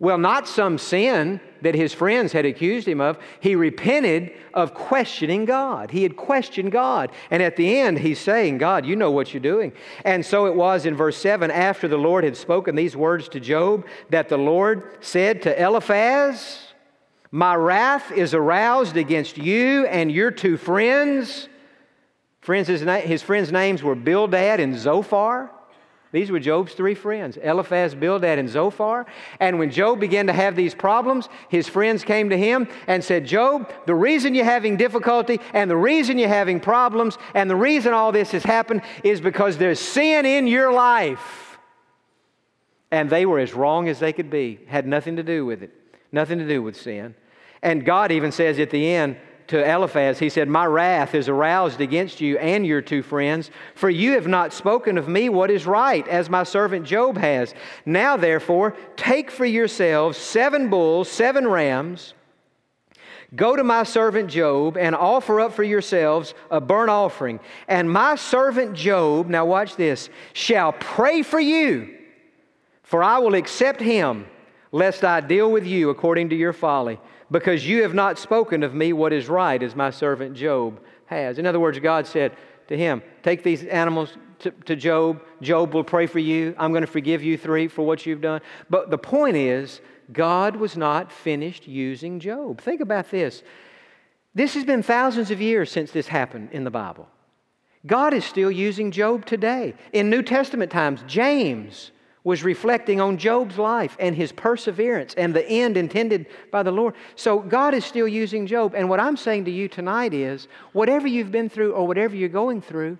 Well, 0.00 0.16
not 0.16 0.48
some 0.48 0.78
sin 0.78 1.40
that 1.60 1.74
his 1.74 1.92
friends 1.92 2.32
had 2.32 2.46
accused 2.46 2.88
him 2.88 3.02
of. 3.02 3.18
He 3.38 3.54
repented 3.54 4.32
of 4.54 4.72
questioning 4.72 5.44
God. 5.44 5.90
He 5.90 6.02
had 6.02 6.16
questioned 6.16 6.72
God. 6.72 7.12
And 7.30 7.42
at 7.42 7.56
the 7.56 7.78
end, 7.78 7.98
he's 7.98 8.18
saying, 8.18 8.56
God, 8.56 8.86
you 8.86 8.96
know 8.96 9.10
what 9.10 9.34
you're 9.34 9.42
doing. 9.42 9.74
And 10.06 10.24
so 10.24 10.46
it 10.46 10.54
was 10.54 10.86
in 10.86 10.96
verse 10.96 11.18
7 11.18 11.50
after 11.50 11.86
the 11.86 11.98
Lord 11.98 12.24
had 12.24 12.34
spoken 12.34 12.74
these 12.74 12.96
words 12.96 13.28
to 13.28 13.40
Job 13.40 13.86
that 14.08 14.30
the 14.30 14.38
Lord 14.38 14.96
said 15.00 15.42
to 15.42 15.62
Eliphaz, 15.62 16.72
My 17.30 17.54
wrath 17.54 18.10
is 18.10 18.32
aroused 18.32 18.96
against 18.96 19.36
you 19.36 19.84
and 19.84 20.10
your 20.10 20.30
two 20.30 20.56
friends. 20.56 21.50
Friends, 22.40 22.68
his, 22.68 22.80
his 22.80 23.22
friends' 23.22 23.52
names 23.52 23.82
were 23.82 23.94
Bildad 23.94 24.60
and 24.60 24.78
Zophar. 24.78 25.50
These 26.12 26.32
were 26.32 26.40
Job's 26.40 26.74
three 26.74 26.96
friends, 26.96 27.36
Eliphaz, 27.36 27.94
Bildad, 27.94 28.38
and 28.38 28.48
Zophar. 28.48 29.06
And 29.38 29.60
when 29.60 29.70
Job 29.70 30.00
began 30.00 30.26
to 30.26 30.32
have 30.32 30.56
these 30.56 30.74
problems, 30.74 31.28
his 31.48 31.68
friends 31.68 32.02
came 32.02 32.30
to 32.30 32.36
him 32.36 32.66
and 32.88 33.02
said, 33.02 33.26
Job, 33.26 33.72
the 33.86 33.94
reason 33.94 34.34
you're 34.34 34.44
having 34.44 34.76
difficulty 34.76 35.40
and 35.54 35.70
the 35.70 35.76
reason 35.76 36.18
you're 36.18 36.28
having 36.28 36.58
problems 36.58 37.16
and 37.34 37.48
the 37.48 37.54
reason 37.54 37.92
all 37.92 38.10
this 38.10 38.32
has 38.32 38.42
happened 38.42 38.82
is 39.04 39.20
because 39.20 39.56
there's 39.56 39.78
sin 39.78 40.26
in 40.26 40.48
your 40.48 40.72
life. 40.72 41.58
And 42.90 43.08
they 43.08 43.24
were 43.24 43.38
as 43.38 43.54
wrong 43.54 43.88
as 43.88 44.00
they 44.00 44.12
could 44.12 44.30
be, 44.30 44.58
had 44.66 44.88
nothing 44.88 45.14
to 45.14 45.22
do 45.22 45.46
with 45.46 45.62
it, 45.62 45.70
nothing 46.10 46.38
to 46.38 46.46
do 46.46 46.60
with 46.60 46.76
sin. 46.76 47.14
And 47.62 47.84
God 47.84 48.10
even 48.10 48.32
says 48.32 48.58
at 48.58 48.70
the 48.70 48.92
end, 48.92 49.16
to 49.50 49.68
Eliphaz, 49.68 50.20
he 50.20 50.28
said, 50.28 50.48
My 50.48 50.64
wrath 50.64 51.12
is 51.12 51.28
aroused 51.28 51.80
against 51.80 52.20
you 52.20 52.38
and 52.38 52.64
your 52.64 52.80
two 52.80 53.02
friends, 53.02 53.50
for 53.74 53.90
you 53.90 54.12
have 54.12 54.28
not 54.28 54.52
spoken 54.52 54.96
of 54.96 55.08
me 55.08 55.28
what 55.28 55.50
is 55.50 55.66
right, 55.66 56.06
as 56.06 56.30
my 56.30 56.44
servant 56.44 56.86
Job 56.86 57.18
has. 57.18 57.52
Now, 57.84 58.16
therefore, 58.16 58.76
take 58.96 59.28
for 59.30 59.44
yourselves 59.44 60.16
seven 60.18 60.70
bulls, 60.70 61.08
seven 61.08 61.48
rams. 61.48 62.14
Go 63.34 63.56
to 63.56 63.64
my 63.64 63.82
servant 63.82 64.30
Job 64.30 64.76
and 64.76 64.94
offer 64.94 65.40
up 65.40 65.52
for 65.52 65.64
yourselves 65.64 66.32
a 66.50 66.60
burnt 66.60 66.90
offering. 66.90 67.40
And 67.66 67.90
my 67.90 68.14
servant 68.14 68.74
Job, 68.74 69.28
now 69.28 69.46
watch 69.46 69.74
this, 69.74 70.10
shall 70.32 70.72
pray 70.72 71.22
for 71.22 71.40
you, 71.40 71.96
for 72.84 73.02
I 73.02 73.18
will 73.18 73.34
accept 73.34 73.80
him, 73.80 74.26
lest 74.70 75.02
I 75.02 75.20
deal 75.20 75.50
with 75.50 75.66
you 75.66 75.90
according 75.90 76.28
to 76.30 76.36
your 76.36 76.52
folly 76.52 77.00
because 77.30 77.66
you 77.66 77.82
have 77.82 77.94
not 77.94 78.18
spoken 78.18 78.62
of 78.62 78.74
me 78.74 78.92
what 78.92 79.12
is 79.12 79.28
right, 79.28 79.62
as 79.62 79.76
my 79.76 79.90
servant 79.90 80.34
Job 80.34 80.80
has. 81.06 81.38
In 81.38 81.46
other 81.46 81.60
words, 81.60 81.78
God 81.78 82.06
said 82.06 82.36
to 82.68 82.76
him, 82.76 83.02
Take 83.22 83.42
these 83.42 83.64
animals 83.64 84.16
to, 84.40 84.50
to 84.50 84.76
Job. 84.76 85.22
Job 85.40 85.74
will 85.74 85.84
pray 85.84 86.06
for 86.06 86.18
you. 86.18 86.54
I'm 86.58 86.72
going 86.72 86.82
to 86.82 86.90
forgive 86.90 87.22
you 87.22 87.36
three 87.36 87.68
for 87.68 87.86
what 87.86 88.06
you've 88.06 88.20
done. 88.20 88.40
But 88.68 88.90
the 88.90 88.98
point 88.98 89.36
is, 89.36 89.80
God 90.12 90.56
was 90.56 90.76
not 90.76 91.12
finished 91.12 91.68
using 91.68 92.20
Job. 92.20 92.60
Think 92.60 92.80
about 92.80 93.10
this. 93.10 93.42
This 94.34 94.54
has 94.54 94.64
been 94.64 94.82
thousands 94.82 95.30
of 95.30 95.40
years 95.40 95.70
since 95.70 95.90
this 95.90 96.08
happened 96.08 96.50
in 96.52 96.64
the 96.64 96.70
Bible. 96.70 97.08
God 97.86 98.12
is 98.12 98.24
still 98.24 98.50
using 98.50 98.90
Job 98.90 99.24
today. 99.24 99.74
In 99.92 100.10
New 100.10 100.22
Testament 100.22 100.70
times, 100.70 101.02
James 101.06 101.92
was 102.22 102.44
reflecting 102.44 103.00
on 103.00 103.16
Job's 103.16 103.58
life 103.58 103.96
and 103.98 104.14
his 104.14 104.30
perseverance 104.32 105.14
and 105.14 105.34
the 105.34 105.46
end 105.48 105.76
intended 105.76 106.26
by 106.50 106.62
the 106.62 106.70
Lord. 106.70 106.94
So 107.16 107.38
God 107.38 107.72
is 107.72 107.84
still 107.84 108.08
using 108.08 108.46
Job. 108.46 108.74
And 108.74 108.88
what 108.88 109.00
I'm 109.00 109.16
saying 109.16 109.46
to 109.46 109.50
you 109.50 109.68
tonight 109.68 110.12
is 110.12 110.48
whatever 110.72 111.08
you've 111.08 111.32
been 111.32 111.48
through 111.48 111.72
or 111.72 111.86
whatever 111.86 112.14
you're 112.14 112.28
going 112.28 112.60
through, 112.60 112.98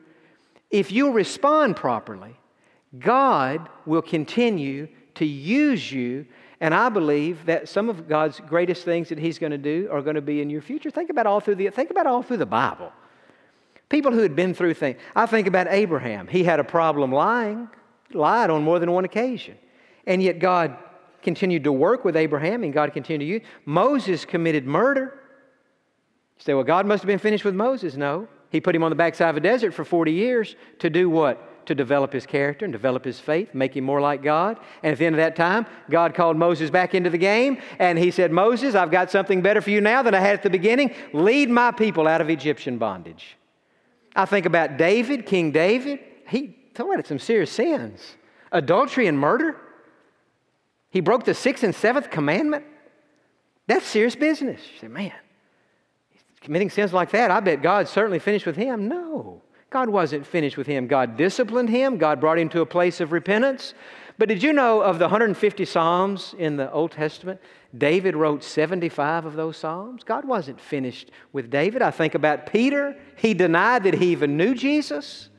if 0.70 0.90
you 0.90 1.12
respond 1.12 1.76
properly, 1.76 2.34
God 2.98 3.68
will 3.84 4.02
continue 4.02 4.88
to 5.16 5.26
use 5.26 5.92
you. 5.92 6.26
And 6.60 6.74
I 6.74 6.88
believe 6.88 7.44
that 7.46 7.68
some 7.68 7.90
of 7.90 8.08
God's 8.08 8.40
greatest 8.40 8.84
things 8.84 9.10
that 9.10 9.18
He's 9.18 9.38
going 9.38 9.52
to 9.52 9.58
do 9.58 9.88
are 9.90 10.02
going 10.02 10.16
to 10.16 10.22
be 10.22 10.40
in 10.40 10.48
your 10.48 10.62
future. 10.62 10.90
Think 10.90 11.10
about 11.10 11.26
all 11.26 11.40
through 11.40 11.56
the 11.56 11.70
think 11.70 11.90
about 11.90 12.06
all 12.06 12.22
through 12.22 12.36
the 12.38 12.46
Bible. 12.46 12.92
People 13.88 14.12
who 14.12 14.20
had 14.20 14.36
been 14.36 14.54
through 14.54 14.74
things. 14.74 14.98
I 15.16 15.26
think 15.26 15.46
about 15.46 15.66
Abraham. 15.68 16.28
He 16.28 16.44
had 16.44 16.60
a 16.60 16.64
problem 16.64 17.10
lying 17.12 17.68
lied 18.14 18.50
on 18.50 18.62
more 18.62 18.78
than 18.78 18.90
one 18.92 19.04
occasion. 19.04 19.56
And 20.06 20.22
yet 20.22 20.38
God 20.38 20.76
continued 21.22 21.64
to 21.64 21.72
work 21.72 22.04
with 22.04 22.16
Abraham 22.16 22.64
and 22.64 22.72
God 22.72 22.92
continued 22.92 23.26
to 23.26 23.30
use. 23.30 23.42
Moses 23.64 24.24
committed 24.24 24.66
murder. 24.66 25.18
You 26.38 26.44
say, 26.44 26.54
well, 26.54 26.64
God 26.64 26.86
must 26.86 27.02
have 27.02 27.06
been 27.06 27.18
finished 27.18 27.44
with 27.44 27.54
Moses. 27.54 27.96
No. 27.96 28.28
He 28.50 28.60
put 28.60 28.74
him 28.74 28.82
on 28.82 28.90
the 28.90 28.96
backside 28.96 29.30
of 29.30 29.36
a 29.36 29.40
desert 29.40 29.72
for 29.74 29.84
40 29.84 30.12
years 30.12 30.56
to 30.80 30.90
do 30.90 31.08
what? 31.08 31.66
To 31.66 31.74
develop 31.74 32.12
his 32.12 32.26
character 32.26 32.64
and 32.64 32.72
develop 32.72 33.04
his 33.04 33.20
faith, 33.20 33.54
make 33.54 33.76
him 33.76 33.84
more 33.84 34.00
like 34.00 34.22
God. 34.22 34.58
And 34.82 34.92
at 34.92 34.98
the 34.98 35.06
end 35.06 35.14
of 35.14 35.18
that 35.18 35.36
time, 35.36 35.66
God 35.88 36.14
called 36.14 36.36
Moses 36.36 36.70
back 36.70 36.94
into 36.94 37.10
the 37.10 37.18
game 37.18 37.58
and 37.78 37.98
he 37.98 38.10
said, 38.10 38.32
Moses, 38.32 38.74
I've 38.74 38.90
got 38.90 39.10
something 39.10 39.40
better 39.40 39.60
for 39.60 39.70
you 39.70 39.80
now 39.80 40.02
than 40.02 40.14
I 40.14 40.20
had 40.20 40.34
at 40.34 40.42
the 40.42 40.50
beginning. 40.50 40.92
Lead 41.12 41.48
my 41.48 41.70
people 41.70 42.08
out 42.08 42.20
of 42.20 42.28
Egyptian 42.28 42.78
bondage. 42.78 43.36
I 44.16 44.24
think 44.24 44.46
about 44.46 44.78
David, 44.78 45.26
King 45.26 45.52
David. 45.52 46.00
He 46.26 46.56
committed 46.80 47.06
some 47.06 47.18
serious 47.18 47.50
sins 47.50 48.16
adultery 48.52 49.06
and 49.06 49.18
murder. 49.18 49.56
He 50.90 51.00
broke 51.00 51.24
the 51.24 51.34
sixth 51.34 51.62
and 51.62 51.74
seventh 51.74 52.10
commandment. 52.10 52.64
That's 53.68 53.86
serious 53.86 54.16
business. 54.16 54.60
You 54.72 54.80
say, 54.80 54.88
man, 54.88 55.12
committing 56.40 56.68
sins 56.68 56.92
like 56.92 57.10
that, 57.12 57.30
I 57.30 57.38
bet 57.40 57.62
God 57.62 57.86
certainly 57.86 58.18
finished 58.18 58.46
with 58.46 58.56
him. 58.56 58.88
No, 58.88 59.40
God 59.70 59.88
wasn't 59.88 60.26
finished 60.26 60.56
with 60.56 60.66
him. 60.66 60.88
God 60.88 61.16
disciplined 61.16 61.70
him, 61.70 61.96
God 61.96 62.20
brought 62.20 62.38
him 62.38 62.48
to 62.50 62.60
a 62.60 62.66
place 62.66 63.00
of 63.00 63.12
repentance. 63.12 63.74
But 64.18 64.28
did 64.28 64.42
you 64.42 64.52
know 64.52 64.82
of 64.82 64.98
the 64.98 65.06
150 65.06 65.64
Psalms 65.64 66.34
in 66.36 66.56
the 66.56 66.70
Old 66.72 66.90
Testament, 66.90 67.40
David 67.78 68.14
wrote 68.14 68.44
75 68.44 69.24
of 69.24 69.34
those 69.34 69.56
Psalms? 69.56 70.02
God 70.02 70.26
wasn't 70.26 70.60
finished 70.60 71.10
with 71.32 71.50
David. 71.50 71.80
I 71.80 71.90
think 71.90 72.14
about 72.14 72.44
Peter. 72.52 72.96
He 73.16 73.32
denied 73.32 73.84
that 73.84 73.94
he 73.94 74.12
even 74.12 74.36
knew 74.36 74.54
Jesus. 74.54 75.29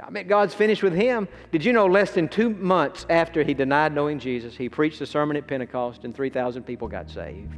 I 0.00 0.10
mean, 0.10 0.26
God's 0.26 0.54
finished 0.54 0.82
with 0.82 0.94
him. 0.94 1.28
Did 1.50 1.64
you 1.64 1.72
know 1.72 1.86
less 1.86 2.12
than 2.12 2.28
two 2.28 2.50
months 2.50 3.06
after 3.10 3.42
he 3.42 3.54
denied 3.54 3.94
knowing 3.94 4.18
Jesus, 4.18 4.56
he 4.56 4.68
preached 4.68 5.00
a 5.00 5.06
sermon 5.06 5.36
at 5.36 5.46
Pentecost 5.46 6.04
and 6.04 6.14
3,000 6.14 6.62
people 6.62 6.88
got 6.88 7.10
saved? 7.10 7.54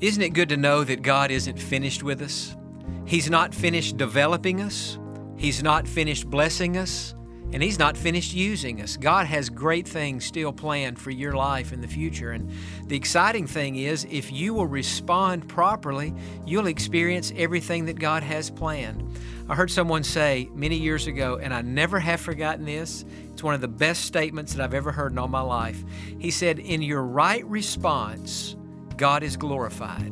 Isn't 0.00 0.22
it 0.22 0.30
good 0.30 0.48
to 0.50 0.56
know 0.56 0.84
that 0.84 1.02
God 1.02 1.30
isn't 1.30 1.58
finished 1.58 2.04
with 2.04 2.22
us? 2.22 2.56
He's 3.04 3.28
not 3.28 3.54
finished 3.54 3.96
developing 3.96 4.60
us, 4.60 4.98
He's 5.36 5.62
not 5.62 5.88
finished 5.88 6.28
blessing 6.28 6.76
us, 6.76 7.14
and 7.52 7.62
He's 7.62 7.78
not 7.78 7.96
finished 7.96 8.32
using 8.32 8.80
us. 8.80 8.96
God 8.96 9.26
has 9.26 9.50
great 9.50 9.88
things 9.88 10.24
still 10.24 10.52
planned 10.52 10.98
for 10.98 11.10
your 11.10 11.32
life 11.32 11.72
in 11.72 11.80
the 11.80 11.88
future. 11.88 12.32
And 12.32 12.50
the 12.86 12.96
exciting 12.96 13.46
thing 13.46 13.76
is, 13.76 14.06
if 14.10 14.30
you 14.30 14.54
will 14.54 14.66
respond 14.66 15.48
properly, 15.48 16.14
you'll 16.46 16.66
experience 16.66 17.32
everything 17.36 17.86
that 17.86 17.98
God 17.98 18.22
has 18.22 18.50
planned. 18.50 19.18
I 19.50 19.54
heard 19.54 19.70
someone 19.70 20.04
say 20.04 20.50
many 20.52 20.76
years 20.76 21.06
ago, 21.06 21.38
and 21.42 21.54
I 21.54 21.62
never 21.62 21.98
have 21.98 22.20
forgotten 22.20 22.66
this. 22.66 23.06
It's 23.32 23.42
one 23.42 23.54
of 23.54 23.62
the 23.62 23.68
best 23.68 24.04
statements 24.04 24.52
that 24.52 24.62
I've 24.62 24.74
ever 24.74 24.92
heard 24.92 25.12
in 25.12 25.18
all 25.18 25.28
my 25.28 25.40
life. 25.40 25.82
He 26.18 26.30
said, 26.30 26.58
In 26.58 26.82
your 26.82 27.02
right 27.02 27.46
response, 27.46 28.56
God 28.98 29.22
is 29.22 29.38
glorified. 29.38 30.08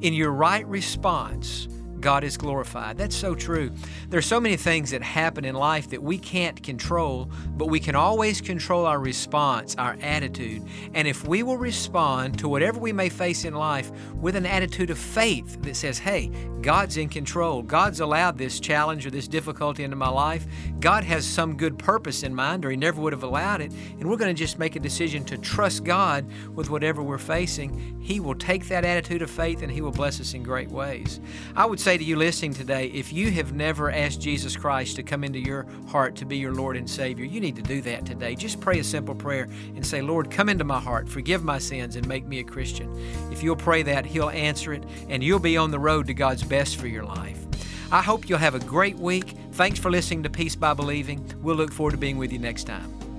In 0.00 0.14
your 0.14 0.30
right 0.30 0.64
response, 0.68 1.66
God 2.02 2.24
is 2.24 2.36
glorified. 2.36 2.98
That's 2.98 3.16
so 3.16 3.34
true. 3.34 3.70
There's 4.08 4.26
so 4.26 4.40
many 4.40 4.56
things 4.56 4.90
that 4.90 5.02
happen 5.02 5.44
in 5.44 5.54
life 5.54 5.88
that 5.90 6.02
we 6.02 6.18
can't 6.18 6.62
control, 6.62 7.30
but 7.56 7.66
we 7.66 7.80
can 7.80 7.94
always 7.94 8.40
control 8.40 8.84
our 8.84 8.98
response, 8.98 9.74
our 9.76 9.96
attitude. 10.02 10.66
And 10.94 11.08
if 11.08 11.26
we 11.26 11.42
will 11.42 11.56
respond 11.56 12.38
to 12.40 12.48
whatever 12.48 12.78
we 12.78 12.92
may 12.92 13.08
face 13.08 13.44
in 13.44 13.54
life 13.54 13.90
with 14.14 14.36
an 14.36 14.44
attitude 14.44 14.90
of 14.90 14.98
faith 14.98 15.62
that 15.62 15.76
says, 15.76 15.98
hey, 15.98 16.30
God's 16.60 16.96
in 16.96 17.08
control, 17.08 17.62
God's 17.62 18.00
allowed 18.00 18.38
this 18.38 18.60
challenge 18.60 19.06
or 19.06 19.10
this 19.10 19.26
difficulty 19.26 19.82
into 19.82 19.96
my 19.96 20.08
life, 20.08 20.46
God 20.80 21.04
has 21.04 21.26
some 21.26 21.56
good 21.56 21.78
purpose 21.78 22.22
in 22.22 22.34
mind, 22.34 22.64
or 22.64 22.70
He 22.70 22.76
never 22.76 23.00
would 23.00 23.12
have 23.12 23.24
allowed 23.24 23.60
it, 23.60 23.72
and 23.72 24.08
we're 24.08 24.16
going 24.16 24.34
to 24.34 24.38
just 24.38 24.58
make 24.58 24.76
a 24.76 24.80
decision 24.80 25.24
to 25.24 25.38
trust 25.38 25.84
God 25.84 26.24
with 26.54 26.70
whatever 26.70 27.02
we're 27.02 27.18
facing, 27.18 28.00
He 28.00 28.20
will 28.20 28.34
take 28.34 28.68
that 28.68 28.84
attitude 28.84 29.22
of 29.22 29.30
faith 29.30 29.62
and 29.62 29.72
He 29.72 29.80
will 29.80 29.90
bless 29.90 30.20
us 30.20 30.34
in 30.34 30.42
great 30.42 30.70
ways. 30.70 31.20
I 31.56 31.66
would 31.66 31.80
say 31.80 31.91
say 31.92 31.98
to 31.98 32.04
you 32.04 32.16
listening 32.16 32.54
today 32.54 32.86
if 32.86 33.12
you 33.12 33.30
have 33.30 33.52
never 33.52 33.90
asked 33.90 34.18
Jesus 34.18 34.56
Christ 34.56 34.96
to 34.96 35.02
come 35.02 35.22
into 35.22 35.38
your 35.38 35.66
heart 35.88 36.16
to 36.16 36.24
be 36.24 36.38
your 36.38 36.54
Lord 36.54 36.74
and 36.74 36.88
Savior, 36.88 37.26
you 37.26 37.38
need 37.38 37.54
to 37.56 37.60
do 37.60 37.82
that 37.82 38.06
today. 38.06 38.34
Just 38.34 38.62
pray 38.62 38.78
a 38.78 38.84
simple 38.84 39.14
prayer 39.14 39.46
and 39.76 39.86
say, 39.86 40.00
Lord, 40.00 40.30
come 40.30 40.48
into 40.48 40.64
my 40.64 40.80
heart, 40.80 41.06
forgive 41.06 41.44
my 41.44 41.58
sins, 41.58 41.96
and 41.96 42.08
make 42.08 42.24
me 42.24 42.38
a 42.38 42.44
Christian. 42.44 42.90
If 43.30 43.42
you'll 43.42 43.56
pray 43.56 43.82
that, 43.82 44.06
He'll 44.06 44.30
answer 44.30 44.72
it, 44.72 44.84
and 45.10 45.22
you'll 45.22 45.38
be 45.38 45.58
on 45.58 45.70
the 45.70 45.78
road 45.78 46.06
to 46.06 46.14
God's 46.14 46.44
best 46.44 46.78
for 46.78 46.86
your 46.86 47.04
life. 47.04 47.44
I 47.92 48.00
hope 48.00 48.26
you'll 48.26 48.38
have 48.38 48.54
a 48.54 48.60
great 48.60 48.96
week. 48.96 49.34
Thanks 49.52 49.78
for 49.78 49.90
listening 49.90 50.22
to 50.22 50.30
Peace 50.30 50.56
by 50.56 50.72
Believing. 50.72 51.22
We'll 51.42 51.56
look 51.56 51.74
forward 51.74 51.90
to 51.90 51.98
being 51.98 52.16
with 52.16 52.32
you 52.32 52.38
next 52.38 52.64
time. 52.64 53.11